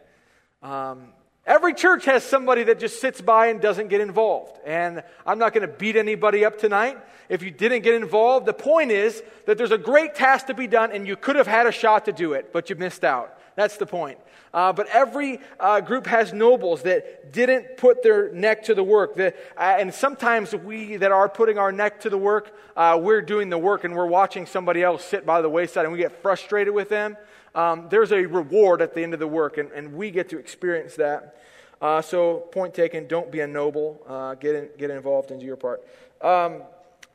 [0.63, 1.13] Um,
[1.47, 4.59] Every church has somebody that just sits by and doesn't get involved.
[4.65, 6.97] And I'm not going to beat anybody up tonight.
[7.29, 10.67] If you didn't get involved, the point is that there's a great task to be
[10.67, 13.39] done and you could have had a shot to do it, but you missed out.
[13.57, 14.19] That's the point.
[14.55, 19.15] Uh, but every uh, group has nobles that didn't put their neck to the work.
[19.15, 23.21] The, uh, and sometimes we that are putting our neck to the work, uh, we're
[23.21, 26.23] doing the work and we're watching somebody else sit by the wayside and we get
[26.23, 27.17] frustrated with them.
[27.55, 30.39] Um, there's a reward at the end of the work, and, and we get to
[30.39, 31.41] experience that.
[31.81, 34.01] Uh, so, point taken, don't be a noble.
[34.07, 35.87] Uh, get, in, get involved into your part.
[36.21, 36.63] Um,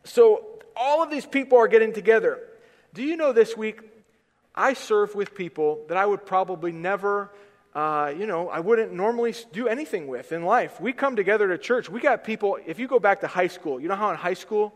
[0.04, 2.39] so, all of these people are getting together.
[2.93, 3.82] Do you know this week
[4.56, 7.32] I serve with people that I would probably never,
[7.73, 10.82] uh, you know, I wouldn't normally do anything with in life.
[10.82, 11.89] We come together to church.
[11.89, 14.34] We got people, if you go back to high school, you know how in high
[14.34, 14.73] school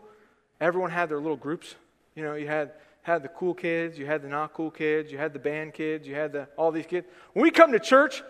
[0.60, 1.74] everyone had their little groups?
[2.14, 2.72] You know, you had,
[3.04, 6.08] had the cool kids, you had the not cool kids, you had the band kids,
[6.08, 7.06] you had the, all these kids.
[7.34, 8.22] When we come to church,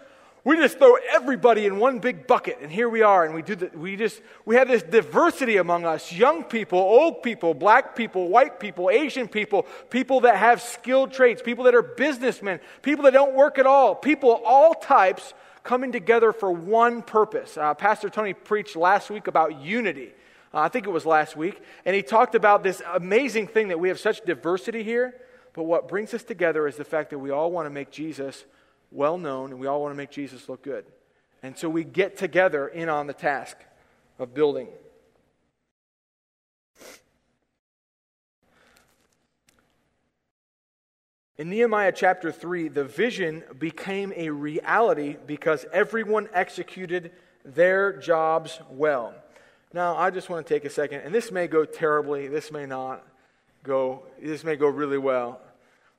[0.43, 3.55] we just throw everybody in one big bucket, and here we are, and we do
[3.55, 8.29] the, we just we have this diversity among us: young people, old people, black people,
[8.29, 13.13] white people, Asian people, people that have skilled trades, people that are businessmen, people that
[13.13, 17.57] don't work at all, people all types coming together for one purpose.
[17.57, 20.13] Uh, Pastor Tony preached last week about unity.
[20.55, 23.81] Uh, I think it was last week, and he talked about this amazing thing that
[23.81, 25.15] we have such diversity here.
[25.53, 28.45] But what brings us together is the fact that we all want to make Jesus
[28.93, 30.85] well known, and we all want to make Jesus look good.
[31.43, 33.57] And so we get together in on the task
[34.19, 34.69] of building.
[41.37, 47.11] In Nehemiah chapter 3, the vision became a reality because everyone executed
[47.45, 49.15] their jobs well.
[49.75, 52.65] Now, I just want to take a second, and this may go terribly, this may
[52.65, 53.05] not
[53.65, 55.41] go, this may go really well.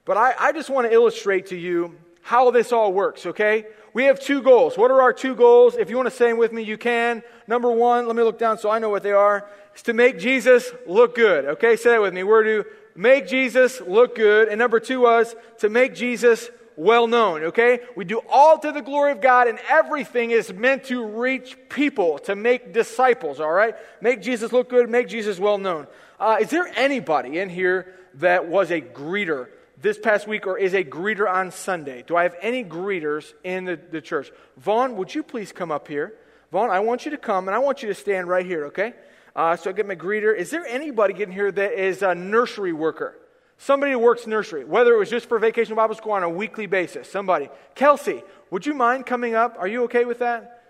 [0.05, 3.65] But I, I just want to illustrate to you how this all works, okay?
[3.93, 4.77] We have two goals.
[4.77, 5.75] What are our two goals?
[5.75, 7.21] If you want to say them with me, you can.
[7.47, 10.19] Number one, let me look down so I know what they are, is to make
[10.19, 11.75] Jesus look good, okay?
[11.75, 12.23] Say that with me.
[12.23, 14.47] We're to make Jesus look good.
[14.47, 17.79] And number two was to make Jesus well known, okay?
[17.95, 22.19] We do all to the glory of God, and everything is meant to reach people,
[22.19, 23.75] to make disciples, all right?
[24.01, 25.87] Make Jesus look good, make Jesus well known.
[26.19, 29.47] Uh, is there anybody in here that was a greeter
[29.81, 32.03] this past week or is a greeter on Sunday?
[32.05, 34.31] Do I have any greeters in the, the church?
[34.57, 36.13] Vaughn, would you please come up here?
[36.51, 38.93] Vaughn, I want you to come and I want you to stand right here, okay?
[39.35, 40.35] Uh, so I get my greeter.
[40.35, 43.17] Is there anybody in here that is a nursery worker?
[43.57, 46.65] Somebody who works nursery, whether it was just for vacation Bible school on a weekly
[46.65, 47.09] basis.
[47.09, 47.49] Somebody.
[47.73, 49.55] Kelsey, would you mind coming up?
[49.57, 50.63] Are you okay with that?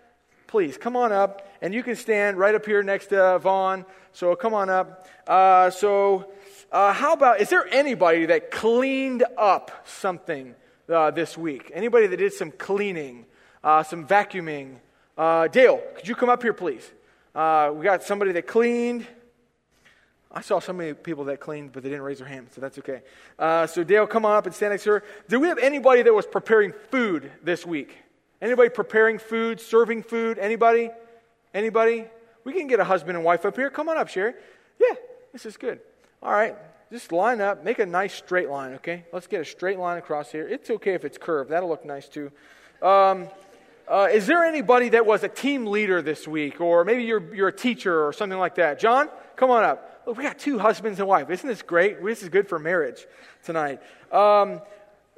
[0.48, 1.48] Please, come on up.
[1.62, 3.86] And you can stand right up here next to Vaughn.
[4.14, 5.08] So come on up.
[5.28, 6.32] Uh, so
[6.72, 10.56] uh, how about, is there anybody that cleaned up something
[10.88, 11.72] uh, this week?
[11.74, 13.26] Anybody that did some cleaning,
[13.64, 14.76] uh, some vacuuming?
[15.18, 16.90] Uh, Dale, could you come up here, please?
[17.34, 19.06] Uh, we got somebody that cleaned.
[20.36, 22.78] I saw so many people that cleaned, but they didn't raise their hand, so that's
[22.80, 23.02] okay.
[23.40, 25.04] Uh, so Dale, come on up and stand next to her.
[25.30, 27.96] Do we have anybody that was preparing food this week?
[28.42, 30.38] Anybody preparing food, serving food?
[30.38, 30.90] Anybody?
[31.54, 32.06] Anybody?
[32.44, 33.70] We can get a husband and wife up here.
[33.70, 34.34] Come on up, Sherry.
[34.78, 34.96] Yeah,
[35.32, 35.80] this is good.
[36.22, 36.56] All right,
[36.92, 39.06] just line up, make a nice straight line, okay?
[39.14, 40.48] Let's get a straight line across here.
[40.48, 42.30] It's okay if it's curved, that'll look nice too.
[42.82, 43.30] Um,
[43.88, 47.48] uh, is there anybody that was a team leader this week, or maybe you're, you're
[47.48, 48.80] a teacher or something like that?
[48.80, 49.95] John, come on up.
[50.06, 51.30] Look, we got two husbands and wife.
[51.30, 52.04] Isn't this great?
[52.04, 53.08] This is good for marriage
[53.44, 53.82] tonight.
[54.12, 54.62] Um,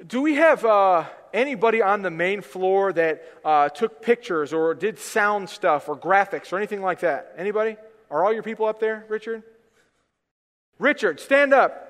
[0.06, 4.98] do we have uh, anybody on the main floor that uh, took pictures or did
[4.98, 7.34] sound stuff or graphics or anything like that?
[7.36, 7.76] Anybody?
[8.10, 9.42] Are all your people up there, Richard?
[10.78, 11.84] Richard, stand up.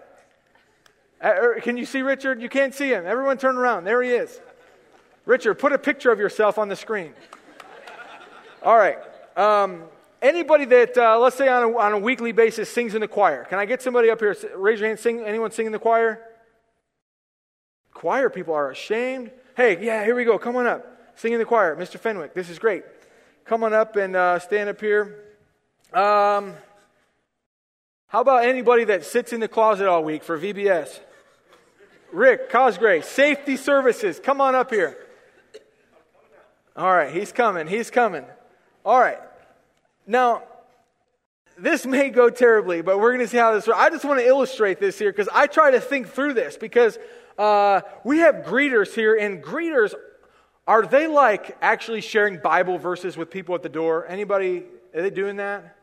[1.23, 2.43] Uh, er, can you see Richard?
[2.43, 3.07] You can't see him.
[3.07, 3.85] Everyone turn around.
[3.85, 4.41] There he is.
[5.25, 7.13] Richard, put a picture of yourself on the screen.
[8.63, 8.99] All right.
[9.37, 9.85] Um,
[10.23, 13.45] anybody that, uh, let's say on a, on a weekly basis, sings in the choir.
[13.45, 14.37] Can I get somebody up here?
[14.55, 14.99] Raise your hand.
[14.99, 15.21] Sing.
[15.21, 16.21] Anyone sing in the choir?
[17.95, 19.31] Choir people are ashamed.
[19.57, 20.39] Hey, yeah, here we go.
[20.39, 20.87] Come on up.
[21.17, 21.75] Sing in the choir.
[21.75, 21.99] Mr.
[21.99, 22.85] Fenwick, this is great.
[23.45, 25.25] Come on up and uh, stand up here.
[25.93, 26.55] Um,
[28.07, 31.01] how about anybody that sits in the closet all week for VBS?
[32.13, 34.97] Rick Cosgrave, Safety Services, come on up here.
[36.77, 37.67] All right, he's coming.
[37.67, 38.25] He's coming.
[38.85, 39.19] All right.
[40.09, 40.43] Now,
[41.59, 43.79] this may go terribly, but we're going to see how this works.
[43.79, 46.99] I just want to illustrate this here because I try to think through this because
[47.37, 49.95] uh, we have greeters here, and greeters
[50.67, 54.07] are they like actually sharing Bible verses with people at the door?
[54.09, 54.65] Anybody?
[54.95, 55.77] Are they doing that?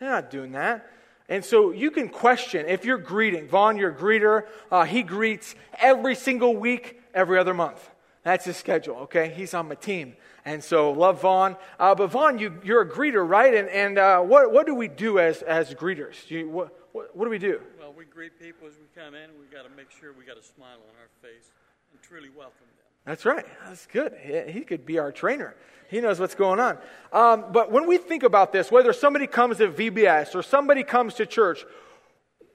[0.00, 0.90] They're not doing that.
[1.28, 3.46] And so you can question if you're greeting.
[3.46, 4.46] Vaughn, you're a greeter.
[4.72, 7.88] Uh, he greets every single week, every other month.
[8.28, 9.32] That's his schedule, okay?
[9.34, 10.14] He's on my team.
[10.44, 11.56] And so love Vaughn.
[11.80, 13.54] Uh, but Vaughn, you, you're a greeter, right?
[13.54, 16.30] And, and uh, what, what do we do as, as greeters?
[16.30, 17.62] You, what, what, what do we do?
[17.80, 19.30] Well, we greet people as we come in.
[19.40, 21.50] We've got to make sure we got a smile on our face
[21.90, 22.84] and truly welcome them.
[23.06, 23.46] That's right.
[23.66, 24.12] That's good.
[24.20, 25.54] He, he could be our trainer.
[25.88, 26.76] He knows what's going on.
[27.14, 31.14] Um, but when we think about this, whether somebody comes to VBS or somebody comes
[31.14, 31.64] to church,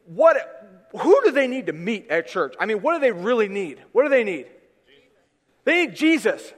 [0.05, 0.37] what,
[0.95, 2.53] who do they need to meet at church?
[2.59, 3.81] I mean, what do they really need?
[3.91, 4.45] What do they need?
[5.65, 6.53] They need Jesus.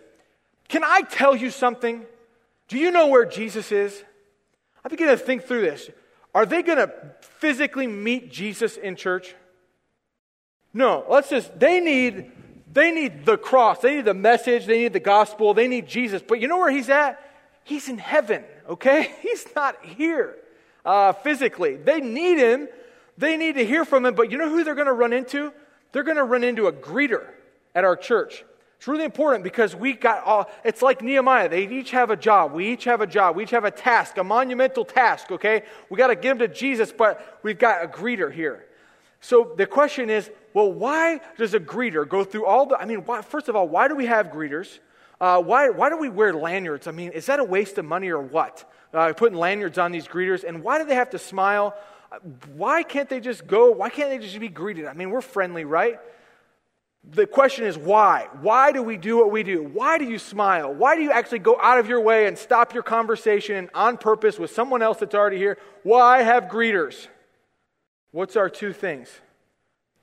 [0.68, 2.06] Can I tell you something?
[2.68, 4.04] Do you know where Jesus is?
[4.84, 5.90] I begin to think through this.
[6.34, 6.92] Are they going to
[7.22, 9.36] physically meet Jesus in church?
[10.74, 11.06] No.
[11.10, 12.32] Let's just, they need,
[12.72, 13.80] they need the cross.
[13.80, 14.66] They need the message.
[14.66, 15.54] They need the gospel.
[15.54, 16.22] They need Jesus.
[16.22, 17.22] But you know where he's at?
[17.64, 19.12] He's in heaven, okay?
[19.22, 20.36] He's not here
[20.86, 21.78] uh, physically.
[21.78, 22.68] They need him.
[23.18, 24.14] They need to hear from him.
[24.14, 25.52] But you know who they're going to run into?
[25.92, 27.26] They're going to run into a greeter
[27.74, 28.44] at our church.
[28.78, 31.50] It's really important because we got all, it's like Nehemiah.
[31.50, 32.54] They each have a job.
[32.54, 33.36] We each have a job.
[33.36, 35.64] We each have a task, a monumental task, okay?
[35.90, 38.66] We got to give to Jesus, but we've got a greeter here.
[39.22, 43.00] So the question is, well, why does a greeter go through all the, I mean,
[43.06, 44.80] why, first of all, why do we have greeters?
[45.20, 46.88] Uh, why, why do we wear lanyards?
[46.88, 48.70] I mean, is that a waste of money or what?
[48.94, 50.44] Uh, putting lanyards on these greeters.
[50.44, 51.76] And why do they have to smile?
[52.54, 53.72] Why can't they just go?
[53.72, 54.86] Why can't they just be greeted?
[54.86, 56.00] I mean, we're friendly, right?
[57.12, 58.28] The question is why?
[58.42, 59.64] Why do we do what we do?
[59.64, 60.74] Why do you smile?
[60.74, 64.40] Why do you actually go out of your way and stop your conversation on purpose
[64.40, 65.58] with someone else that's already here?
[65.84, 67.08] Why have greeters?
[68.12, 69.10] What's our two things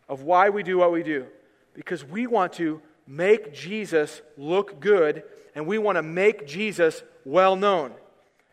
[0.08, 1.26] of why we do what we do?
[1.74, 7.56] Because we want to make Jesus look good and we want to make Jesus well
[7.56, 7.90] known.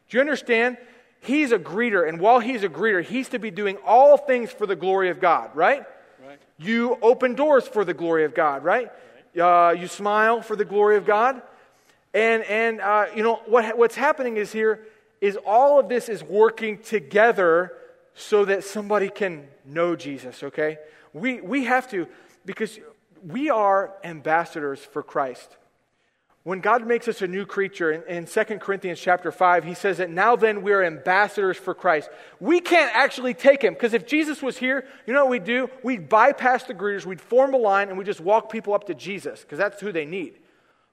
[0.10, 0.78] Do you understand?
[1.22, 4.66] He's a greeter, and while he's a greeter, he's to be doing all things for
[4.66, 5.84] the glory of God, right?
[6.58, 8.92] You open doors for the glory of God, right?
[9.40, 11.42] Uh, you smile for the glory of God.
[12.14, 14.86] And, and uh, you know, what, what's happening is here
[15.22, 17.74] is all of this is working together
[18.16, 20.78] so that somebody can know Jesus, okay?
[21.14, 22.08] We, we have to,
[22.46, 22.80] because
[23.26, 25.56] we are ambassadors for Christ.
[26.44, 29.98] When God makes us a new creature, in, in 2 Corinthians chapter 5, he says
[29.98, 32.10] that now then we are ambassadors for Christ.
[32.40, 35.70] We can't actually take him, because if Jesus was here, you know what we'd do?
[35.84, 38.94] We'd bypass the greeters, we'd form a line, and we'd just walk people up to
[38.94, 40.40] Jesus, because that's who they need.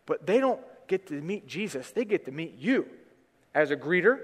[0.04, 2.86] But they don't get to meet Jesus, they get to meet you
[3.54, 4.18] as a greeter,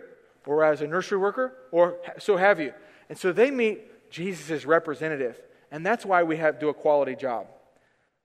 [0.45, 2.73] or as a nursery worker, or so have you.
[3.09, 5.41] And so they meet Jesus' representative.
[5.71, 7.47] And that's why we have do a quality job.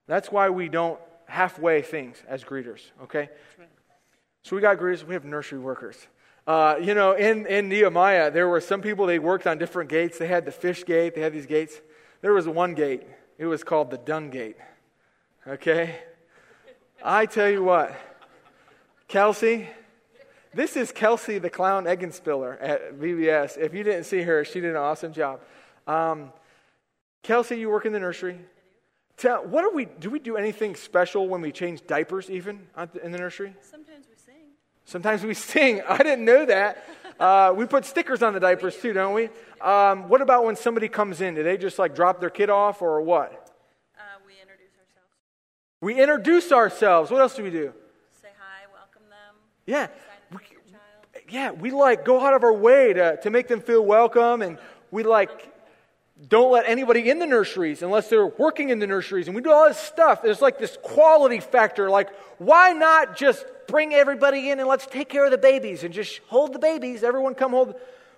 [0.06, 3.28] That's why we don't halfway things as greeters, okay?
[4.42, 5.96] So we got greeters, we have nursery workers.
[6.46, 10.18] Uh, you know, in, in Nehemiah, there were some people, they worked on different gates.
[10.18, 11.80] They had the fish gate, they had these gates.
[12.22, 13.02] There was one gate,
[13.36, 14.56] it was called the dung gate,
[15.46, 15.96] okay?
[17.04, 17.94] I tell you what,
[19.06, 19.68] Kelsey,
[20.54, 23.58] this is Kelsey the clown Eggenspiller at VBS.
[23.58, 25.40] If you didn't see her, she did an awesome job.
[25.86, 26.32] Um,
[27.22, 28.40] Kelsey, you work in the nursery.
[29.18, 30.10] Tell, what do we do?
[30.10, 32.60] We do anything special when we change diapers, even
[33.02, 33.52] in the nursery?
[33.60, 34.44] Sometimes we sing.
[34.84, 35.82] Sometimes we sing.
[35.88, 36.84] I didn't know that.
[37.18, 39.28] Uh, we put stickers on the diapers too, don't we?
[39.60, 41.34] Um, what about when somebody comes in?
[41.34, 43.52] Do they just like drop their kid off or what?
[43.96, 45.10] Uh, we introduce ourselves.
[45.80, 47.10] We introduce ourselves.
[47.10, 47.72] What else do we do?
[48.22, 49.34] Say hi, welcome them.
[49.66, 49.88] Yeah.
[50.30, 50.38] We,
[51.28, 54.58] yeah, we like go out of our way to, to make them feel welcome and
[54.92, 55.52] we like
[56.26, 59.28] don't let anybody in the nurseries unless they're working in the nurseries.
[59.28, 60.22] And we do all this stuff.
[60.22, 61.88] There's like this quality factor.
[61.90, 65.94] Like, why not just bring everybody in and let's take care of the babies and
[65.94, 67.04] just hold the babies?
[67.04, 67.74] Everyone come hold.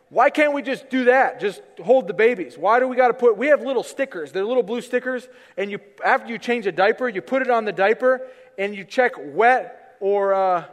[0.08, 1.40] Why can't we just do that?
[1.40, 2.56] Just hold the babies.
[2.56, 3.36] Why do we got to put?
[3.36, 4.32] We have little stickers.
[4.32, 7.64] They're little blue stickers, and you after you change a diaper, you put it on
[7.64, 8.26] the diaper,
[8.58, 10.64] and you check wet or uh,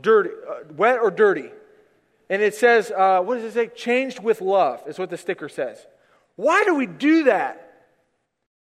[0.00, 1.50] dirty, uh, wet or dirty,
[2.28, 3.68] and it says, uh, what does it say?
[3.68, 5.86] Changed with love is what the sticker says.
[6.40, 7.70] Why do we do that?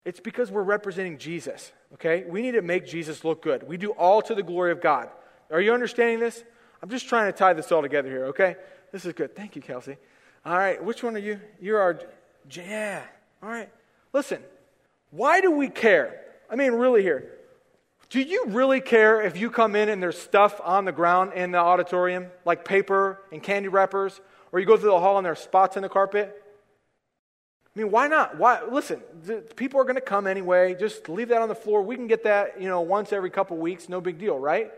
[0.05, 2.23] It's because we're representing Jesus, okay?
[2.25, 3.67] We need to make Jesus look good.
[3.67, 5.09] We do all to the glory of God.
[5.51, 6.41] Are you understanding this?
[6.81, 8.55] I'm just trying to tie this all together here, okay?
[8.93, 9.35] This is good.
[9.35, 9.97] Thank you, Kelsey.
[10.45, 11.41] All right, which one are you?
[11.59, 11.99] You're our,
[12.49, 13.03] yeah.
[13.43, 13.69] All right.
[14.13, 14.41] Listen,
[15.11, 16.21] why do we care?
[16.49, 17.29] I mean, really here.
[18.09, 21.51] Do you really care if you come in and there's stuff on the ground in
[21.51, 24.21] the auditorium, like paper and candy wrappers,
[24.53, 26.41] or you go through the hall and there's spots in the carpet?
[27.75, 28.37] I mean, why not?
[28.37, 28.61] Why?
[28.63, 29.01] Listen,
[29.55, 30.75] people are going to come anyway.
[30.79, 31.81] Just leave that on the floor.
[31.81, 33.89] We can get that, you know, once every couple weeks.
[33.89, 34.71] No big deal, right?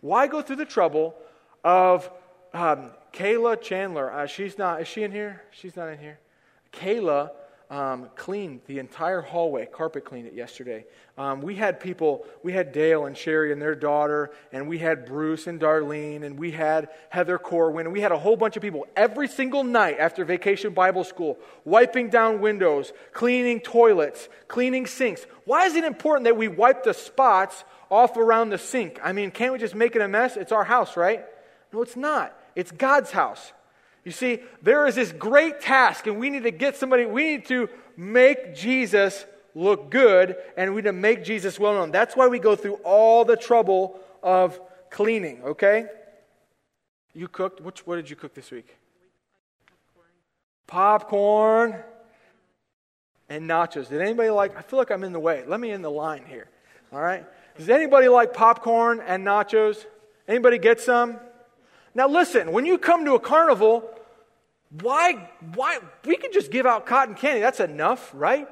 [0.00, 1.14] Why go through the trouble
[1.62, 2.10] of
[2.54, 4.10] um, Kayla Chandler?
[4.10, 4.80] Uh, she's not.
[4.80, 5.42] Is she in here?
[5.50, 6.18] She's not in here.
[6.72, 7.32] Kayla
[7.70, 10.86] um, cleaned the entire hallway, carpet cleaned it yesterday.
[11.18, 15.04] Um, we had people, we had Dale and Sherry and their daughter, and we had
[15.04, 18.62] Bruce and Darlene, and we had Heather Corwin, and we had a whole bunch of
[18.62, 25.26] people every single night after vacation Bible school, wiping down windows, cleaning toilets, cleaning sinks.
[25.44, 28.98] Why is it important that we wipe the spots off around the sink?
[29.02, 30.38] I mean, can't we just make it a mess?
[30.38, 31.24] It's our house, right?
[31.72, 32.34] No, it's not.
[32.56, 33.52] It's God's house.
[34.04, 37.46] You see, there is this great task, and we need to get somebody, we need
[37.46, 41.90] to make Jesus look good, and we need to make Jesus well known.
[41.90, 45.86] That's why we go through all the trouble of cleaning, okay?
[47.14, 48.76] You cooked, which, what did you cook this week?
[50.66, 51.76] Popcorn
[53.28, 53.88] and nachos.
[53.88, 55.44] Did anybody like, I feel like I'm in the way.
[55.46, 56.48] Let me in the line here,
[56.92, 57.24] all right?
[57.56, 59.84] Does anybody like popcorn and nachos?
[60.28, 61.18] Anybody get some?
[61.98, 63.82] Now listen, when you come to a carnival,
[64.82, 67.40] why, why, we can just give out cotton candy.
[67.40, 68.46] That's enough, right?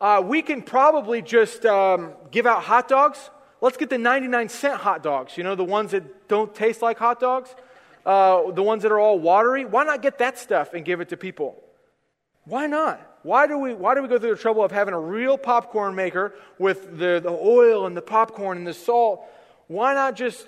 [0.00, 3.18] Uh, we can probably just um, give out hot dogs.
[3.60, 6.96] Let's get the 99 cent hot dogs, you know, the ones that don't taste like
[6.96, 7.54] hot dogs,
[8.06, 9.66] uh, the ones that are all watery.
[9.66, 11.62] Why not get that stuff and give it to people?
[12.44, 13.18] Why not?
[13.24, 15.94] Why do we, why do we go through the trouble of having a real popcorn
[15.94, 19.22] maker with the, the oil and the popcorn and the salt?
[19.66, 20.46] Why not just,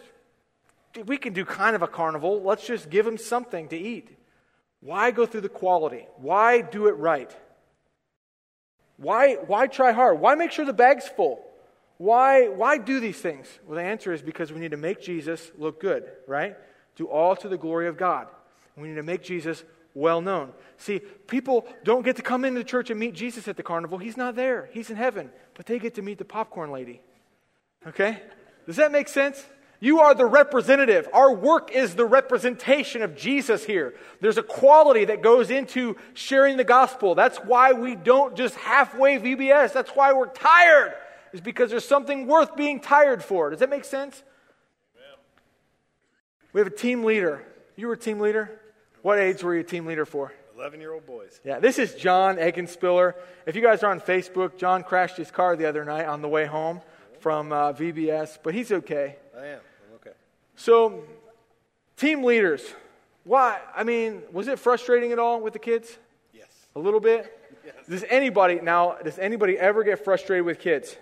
[1.07, 2.43] we can do kind of a carnival.
[2.43, 4.11] Let's just give them something to eat.
[4.81, 6.07] Why go through the quality?
[6.17, 7.35] Why do it right?
[8.97, 10.21] Why, why try hard?
[10.21, 11.45] Why make sure the bag's full?
[11.99, 13.47] Why, why do these things?
[13.67, 16.57] Well, the answer is because we need to make Jesus look good, right?
[16.97, 18.29] Do all to the glory of God.
[18.77, 20.53] We need to make Jesus well known.
[20.77, 23.99] See, people don't get to come into the church and meet Jesus at the carnival.
[23.99, 25.31] He's not there, He's in heaven.
[25.55, 27.01] But they get to meet the popcorn lady.
[27.87, 28.23] Okay?
[28.67, 29.45] Does that make sense?
[29.81, 31.09] You are the representative.
[31.13, 33.95] Our work is the representation of Jesus here.
[34.21, 37.15] There's a quality that goes into sharing the gospel.
[37.15, 39.73] That's why we don't just halfway VBS.
[39.73, 40.95] That's why we're tired,
[41.33, 43.51] is because there's something worth being tired for.
[43.51, 44.23] Does that make sense?
[46.53, 47.45] We have a team leader.
[47.77, 48.61] You were a team leader?
[49.03, 50.33] What age were you a team leader for?
[50.57, 51.41] 11 year old boys.
[51.45, 53.15] Yeah, this is John Eggenspiller.
[53.47, 56.29] If you guys are on Facebook, John crashed his car the other night on the
[56.29, 56.81] way home
[57.21, 59.17] from uh, VBS, but he's okay.
[59.39, 59.61] I am.
[60.59, 61.05] So,
[61.97, 62.75] team leaders,
[63.23, 63.61] why?
[63.77, 65.97] I mean, was it frustrating at all with the kids?
[66.35, 66.49] Yes.
[66.75, 67.33] A little bit?
[67.65, 67.75] Yes.
[67.89, 70.97] Does anybody, now, does anybody ever get frustrated with kids?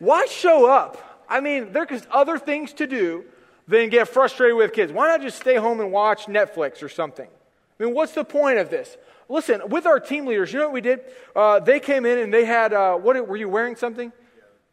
[0.00, 1.24] Why show up?
[1.28, 3.24] I mean, there's other things to do
[3.68, 4.90] than get frustrated with kids.
[4.92, 7.28] Why not just stay home and watch Netflix or something?
[7.28, 8.96] I mean, what's the point of this?
[9.28, 11.02] Listen, with our team leaders, you know what we did?
[11.36, 14.12] Uh, they came in and they had, uh, what were you wearing something?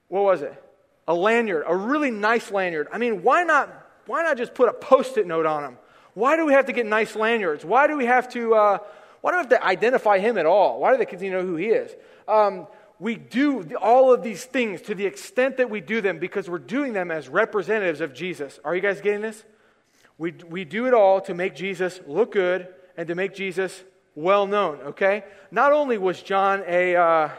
[0.08, 0.64] What was it?
[1.10, 2.88] A lanyard, a really nice lanyard.
[2.94, 3.68] I mean, why not,
[4.06, 5.78] why not just put a post it note on him?
[6.14, 7.66] Why do we have to get nice lanyards?
[7.66, 8.78] Why do we have to, uh,
[9.22, 10.80] why do we have to identify him at all?
[10.80, 11.92] Why do the kids to know who he is?
[12.28, 12.68] Um,
[13.00, 16.60] we do all of these things to the extent that we do them because we're
[16.60, 18.60] doing them as representatives of Jesus.
[18.64, 19.44] Are you guys getting this?
[20.20, 23.84] We, we do it all to make Jesus look good and to make Jesus
[24.14, 25.24] well known, okay?
[25.50, 27.30] Not only was John a, uh,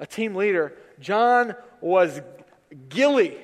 [0.00, 2.20] a team leader, John was
[2.88, 3.36] Gilly.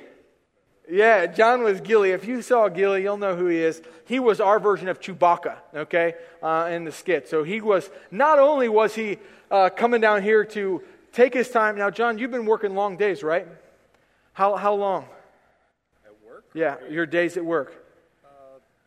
[0.90, 2.12] Yeah, John was Gilly.
[2.12, 3.82] If you saw Gilly, you'll know who he is.
[4.06, 7.28] He was our version of Chewbacca, okay, uh, in the skit.
[7.28, 9.18] So he was, not only was he
[9.50, 11.76] uh, coming down here to take his time.
[11.76, 13.46] Now, John, you've been working long days, right?
[14.32, 15.04] How, how long?
[16.06, 16.44] At work?
[16.54, 17.84] Yeah, your days at work.
[18.24, 18.28] Uh,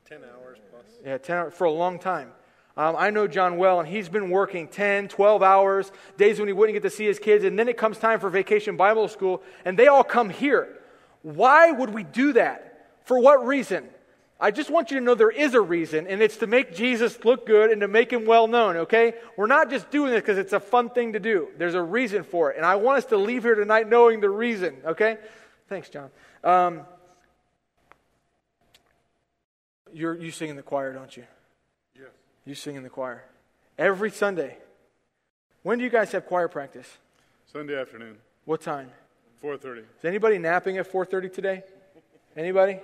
[0.08, 0.86] 10 hours plus.
[1.06, 2.32] Yeah, 10 hours, for a long time.
[2.78, 6.53] Um, I know John well, and he's been working 10, 12 hours, days when he
[6.53, 9.43] wouldn't get to see his kids, and then it comes time for vacation Bible school,
[9.65, 10.80] and they all come here.
[11.22, 12.89] Why would we do that?
[13.03, 13.89] For what reason?
[14.39, 17.24] I just want you to know there is a reason, and it's to make Jesus
[17.26, 19.13] look good and to make him well known, okay?
[19.38, 21.49] We're not just doing this because it's a fun thing to do.
[21.57, 24.30] There's a reason for it, and I want us to leave here tonight knowing the
[24.30, 25.17] reason, okay?
[25.67, 26.09] Thanks, John.
[26.43, 26.82] Um,
[29.93, 31.26] you're, you sing in the choir, don't you?
[32.46, 33.24] You sing in the choir.
[33.78, 34.58] Every Sunday.
[35.64, 36.88] When do you guys have choir practice?
[37.52, 38.89] Sunday afternoon, What time?
[39.44, 39.80] 4:30.
[39.80, 41.64] Is anybody napping at 4:30 today?
[42.36, 42.80] Anybody?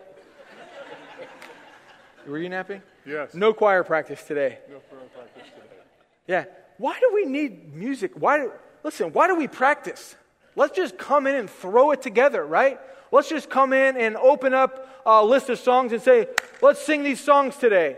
[2.27, 2.81] Were you napping?
[3.05, 3.33] Yes.
[3.33, 4.59] No choir practice today.
[4.69, 5.81] No prayer practice today.
[6.27, 6.45] Yeah.
[6.77, 8.11] Why do we need music?
[8.15, 8.51] Why do,
[8.83, 10.15] listen, why do we practice?
[10.55, 12.79] Let's just come in and throw it together, right?
[13.11, 16.27] Let's just come in and open up a list of songs and say,
[16.61, 17.95] let's sing these songs today.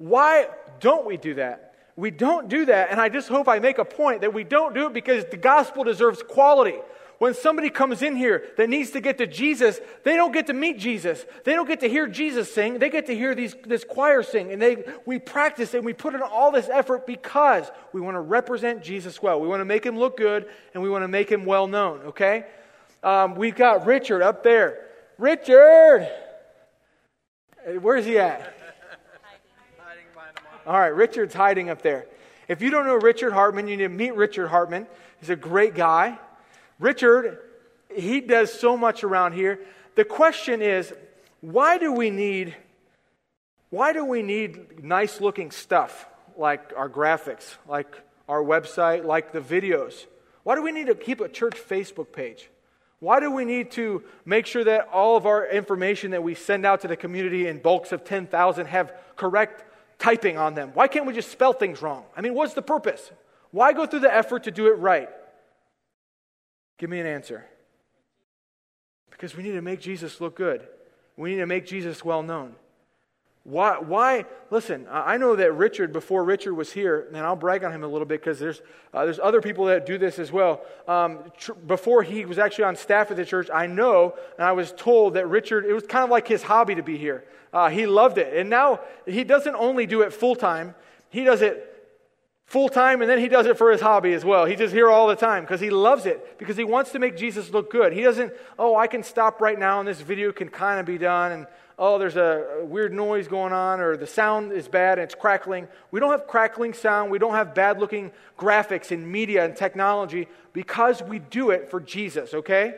[0.00, 0.48] Why
[0.80, 1.74] don't we do that?
[1.94, 4.74] We don't do that, and I just hope I make a point that we don't
[4.74, 6.78] do it because the gospel deserves quality.
[7.18, 10.54] When somebody comes in here that needs to get to Jesus, they don't get to
[10.54, 11.26] meet Jesus.
[11.44, 12.78] They don't get to hear Jesus sing.
[12.78, 14.50] They get to hear these, this choir sing.
[14.52, 18.20] And they, we practice and we put in all this effort because we want to
[18.20, 19.38] represent Jesus well.
[19.38, 22.00] We want to make him look good and we want to make him well known,
[22.06, 22.46] okay?
[23.02, 24.86] Um, we've got Richard up there.
[25.18, 26.10] Richard!
[27.82, 28.56] Where's he at?
[30.66, 32.06] All right, Richard's hiding up there.
[32.48, 34.86] If you don't know Richard Hartman, you need to meet Richard Hartman.
[35.20, 36.18] He's a great guy.
[36.78, 37.38] Richard,
[37.94, 39.60] he does so much around here.
[39.94, 40.92] The question is,
[41.40, 42.56] why do we need
[43.70, 49.40] why do we need nice looking stuff like our graphics, like our website, like the
[49.40, 50.06] videos?
[50.42, 52.50] Why do we need to keep a church Facebook page?
[52.98, 56.66] Why do we need to make sure that all of our information that we send
[56.66, 59.64] out to the community in bulks of 10,000 have correct
[60.00, 60.72] typing on them?
[60.74, 62.04] Why can't we just spell things wrong?
[62.16, 63.12] I mean, what's the purpose?
[63.52, 65.08] Why go through the effort to do it right?
[66.78, 67.44] Give me an answer.
[69.10, 70.66] Because we need to make Jesus look good.
[71.16, 72.54] We need to make Jesus well known.
[73.44, 74.26] Why, why?
[74.50, 77.86] Listen, I know that Richard, before Richard was here, and I'll brag on him a
[77.86, 78.60] little bit because there's,
[78.92, 80.60] uh, there's other people that do this as well.
[80.86, 84.52] Um, tr- before he was actually on staff at the church, I know and I
[84.52, 87.24] was told that Richard, it was kind of like his hobby to be here.
[87.52, 88.36] Uh, he loved it.
[88.36, 90.74] And now he doesn't only do it full time,
[91.08, 91.66] he does it
[92.44, 94.44] full time, and then he does it for his hobby as well.
[94.44, 97.16] He's just here all the time because he loves it, because he wants to make
[97.16, 97.92] Jesus look good.
[97.92, 100.98] He doesn't, oh, I can stop right now and this video can kind of be
[100.98, 101.46] done, and
[101.80, 105.66] oh, there's a weird noise going on, or the sound is bad and it's crackling.
[105.90, 110.28] We don't have crackling sound, we don't have bad looking graphics in media and technology
[110.52, 112.74] because we do it for Jesus, okay?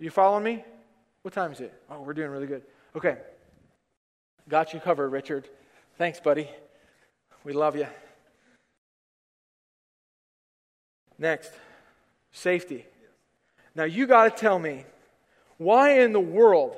[0.00, 0.64] You following me?
[1.22, 1.72] What time is it?
[1.88, 2.62] Oh, we're doing really good.
[2.96, 3.16] Okay.
[4.48, 5.48] Got you covered, Richard.
[5.96, 6.48] Thanks, buddy.
[7.44, 7.86] We love you.
[11.16, 11.52] Next,
[12.32, 12.86] safety.
[13.76, 14.84] Now, you got to tell me
[15.58, 16.76] why in the world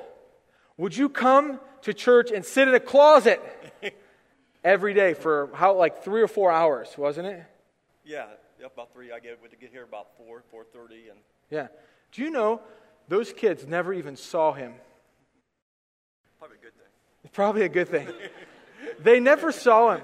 [0.77, 3.41] would you come to church and sit in a closet
[4.63, 7.43] every day for how, like three or four hours, wasn't it?
[8.03, 8.25] Yeah,
[8.65, 9.11] about three.
[9.11, 11.19] I get to get here about four, four thirty, and
[11.49, 11.67] Yeah.
[12.11, 12.61] Do you know
[13.07, 14.73] those kids never even saw him?
[16.39, 16.87] probably a good thing.
[17.23, 18.07] It's probably a good thing.
[19.03, 20.03] they never saw him.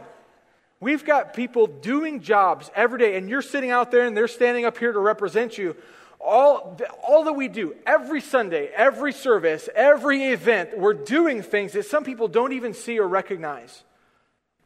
[0.79, 4.65] We've got people doing jobs every day, and you're sitting out there and they're standing
[4.65, 5.75] up here to represent you.
[6.23, 11.85] All, all that we do, every Sunday, every service, every event, we're doing things that
[11.85, 13.83] some people don't even see or recognize.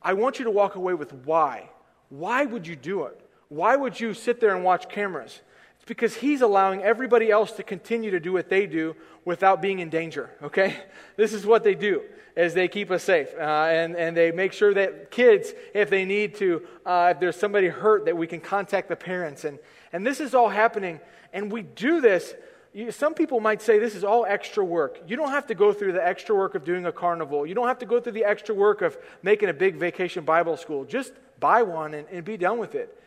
[0.01, 1.69] I want you to walk away with why.
[2.09, 3.19] Why would you do it?
[3.47, 5.41] Why would you sit there and watch cameras?
[5.77, 9.79] It's because he's allowing everybody else to continue to do what they do without being
[9.79, 10.75] in danger, okay?
[11.15, 12.01] This is what they do,
[12.35, 13.29] is they keep us safe.
[13.37, 17.37] Uh, and, and they make sure that kids, if they need to, uh, if there's
[17.37, 19.45] somebody hurt, that we can contact the parents.
[19.45, 19.59] And,
[19.93, 20.99] and this is all happening,
[21.35, 22.33] and we do this
[22.89, 24.99] some people might say this is all extra work.
[25.07, 27.45] You don't have to go through the extra work of doing a carnival.
[27.45, 30.57] You don't have to go through the extra work of making a big vacation Bible
[30.57, 30.83] school.
[30.83, 33.01] Just buy one and, and be done with it.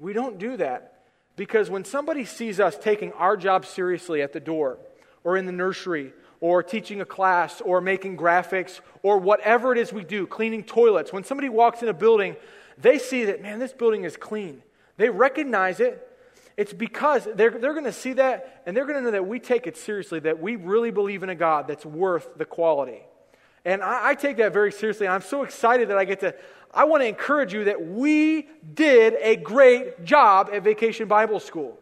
[0.00, 1.04] We don't do that
[1.36, 4.78] because when somebody sees us taking our job seriously at the door
[5.22, 9.92] or in the nursery or teaching a class or making graphics or whatever it is
[9.92, 12.34] we do, cleaning toilets, when somebody walks in a building,
[12.76, 14.64] they see that, man, this building is clean.
[14.96, 16.08] They recognize it
[16.56, 19.38] it's because they're, they're going to see that and they're going to know that we
[19.40, 23.00] take it seriously, that we really believe in a God that's worth the quality.
[23.64, 25.08] And I, I take that very seriously.
[25.08, 26.34] I'm so excited that I get to,
[26.72, 31.78] I want to encourage you that we did a great job at Vacation Bible School.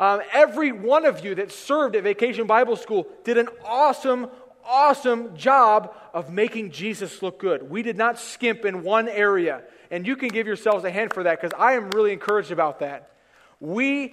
[0.00, 4.28] Um, every one of you that served at Vacation Bible School did an awesome,
[4.64, 7.68] awesome job of making Jesus look good.
[7.70, 9.62] We did not skimp in one area.
[9.90, 12.80] And you can give yourselves a hand for that because I am really encouraged about
[12.80, 13.13] that.
[13.60, 14.08] We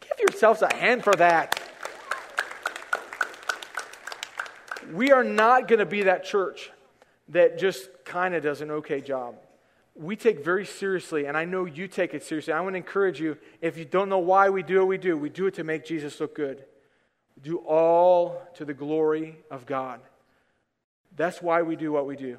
[0.00, 1.60] give yourselves a hand for that.
[4.92, 6.70] We are not going to be that church
[7.28, 9.36] that just kind of does an okay job.
[9.94, 12.52] We take very seriously, and I know you take it seriously.
[12.52, 15.16] I want to encourage you if you don't know why we do what we do,
[15.16, 16.64] we do it to make Jesus look good.
[17.36, 20.00] We do all to the glory of God.
[21.16, 22.38] That's why we do what we do.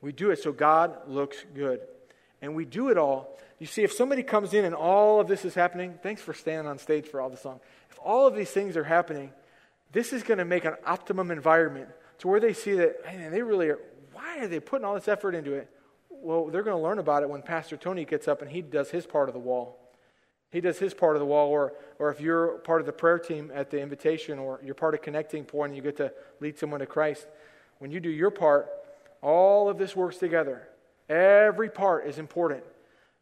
[0.00, 1.80] We do it so God looks good.
[2.42, 3.38] And we do it all.
[3.60, 6.66] You see, if somebody comes in and all of this is happening, thanks for standing
[6.66, 7.60] on stage for all the song.
[7.90, 9.32] If all of these things are happening,
[9.92, 13.42] this is going to make an optimum environment to where they see that, man, they
[13.42, 13.78] really are,
[14.12, 15.68] why are they putting all this effort into it?
[16.08, 18.90] Well, they're going to learn about it when Pastor Tony gets up and he does
[18.90, 19.78] his part of the wall.
[20.50, 23.18] He does his part of the wall, or, or if you're part of the prayer
[23.18, 26.58] team at the invitation, or you're part of Connecting Point and you get to lead
[26.58, 27.26] someone to Christ,
[27.78, 28.68] when you do your part,
[29.22, 30.66] all of this works together.
[31.08, 32.64] Every part is important.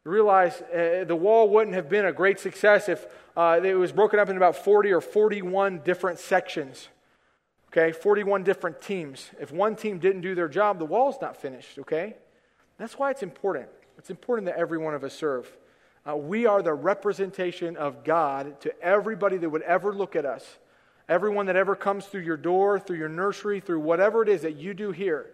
[0.09, 3.05] Realize uh, the wall wouldn't have been a great success if
[3.37, 6.89] uh, it was broken up in about 40 or 41 different sections.
[7.67, 9.29] Okay, 41 different teams.
[9.39, 12.15] If one team didn't do their job, the wall's not finished, okay?
[12.79, 13.67] That's why it's important.
[13.99, 15.55] It's important that every one of us serve.
[16.09, 20.57] Uh, we are the representation of God to everybody that would ever look at us.
[21.07, 24.55] Everyone that ever comes through your door, through your nursery, through whatever it is that
[24.55, 25.27] you do here,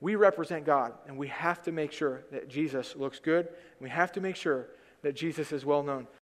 [0.00, 0.94] we represent God.
[1.06, 3.48] And we have to make sure that Jesus looks good.
[3.80, 4.68] We have to make sure
[5.02, 6.08] that Jesus is well known.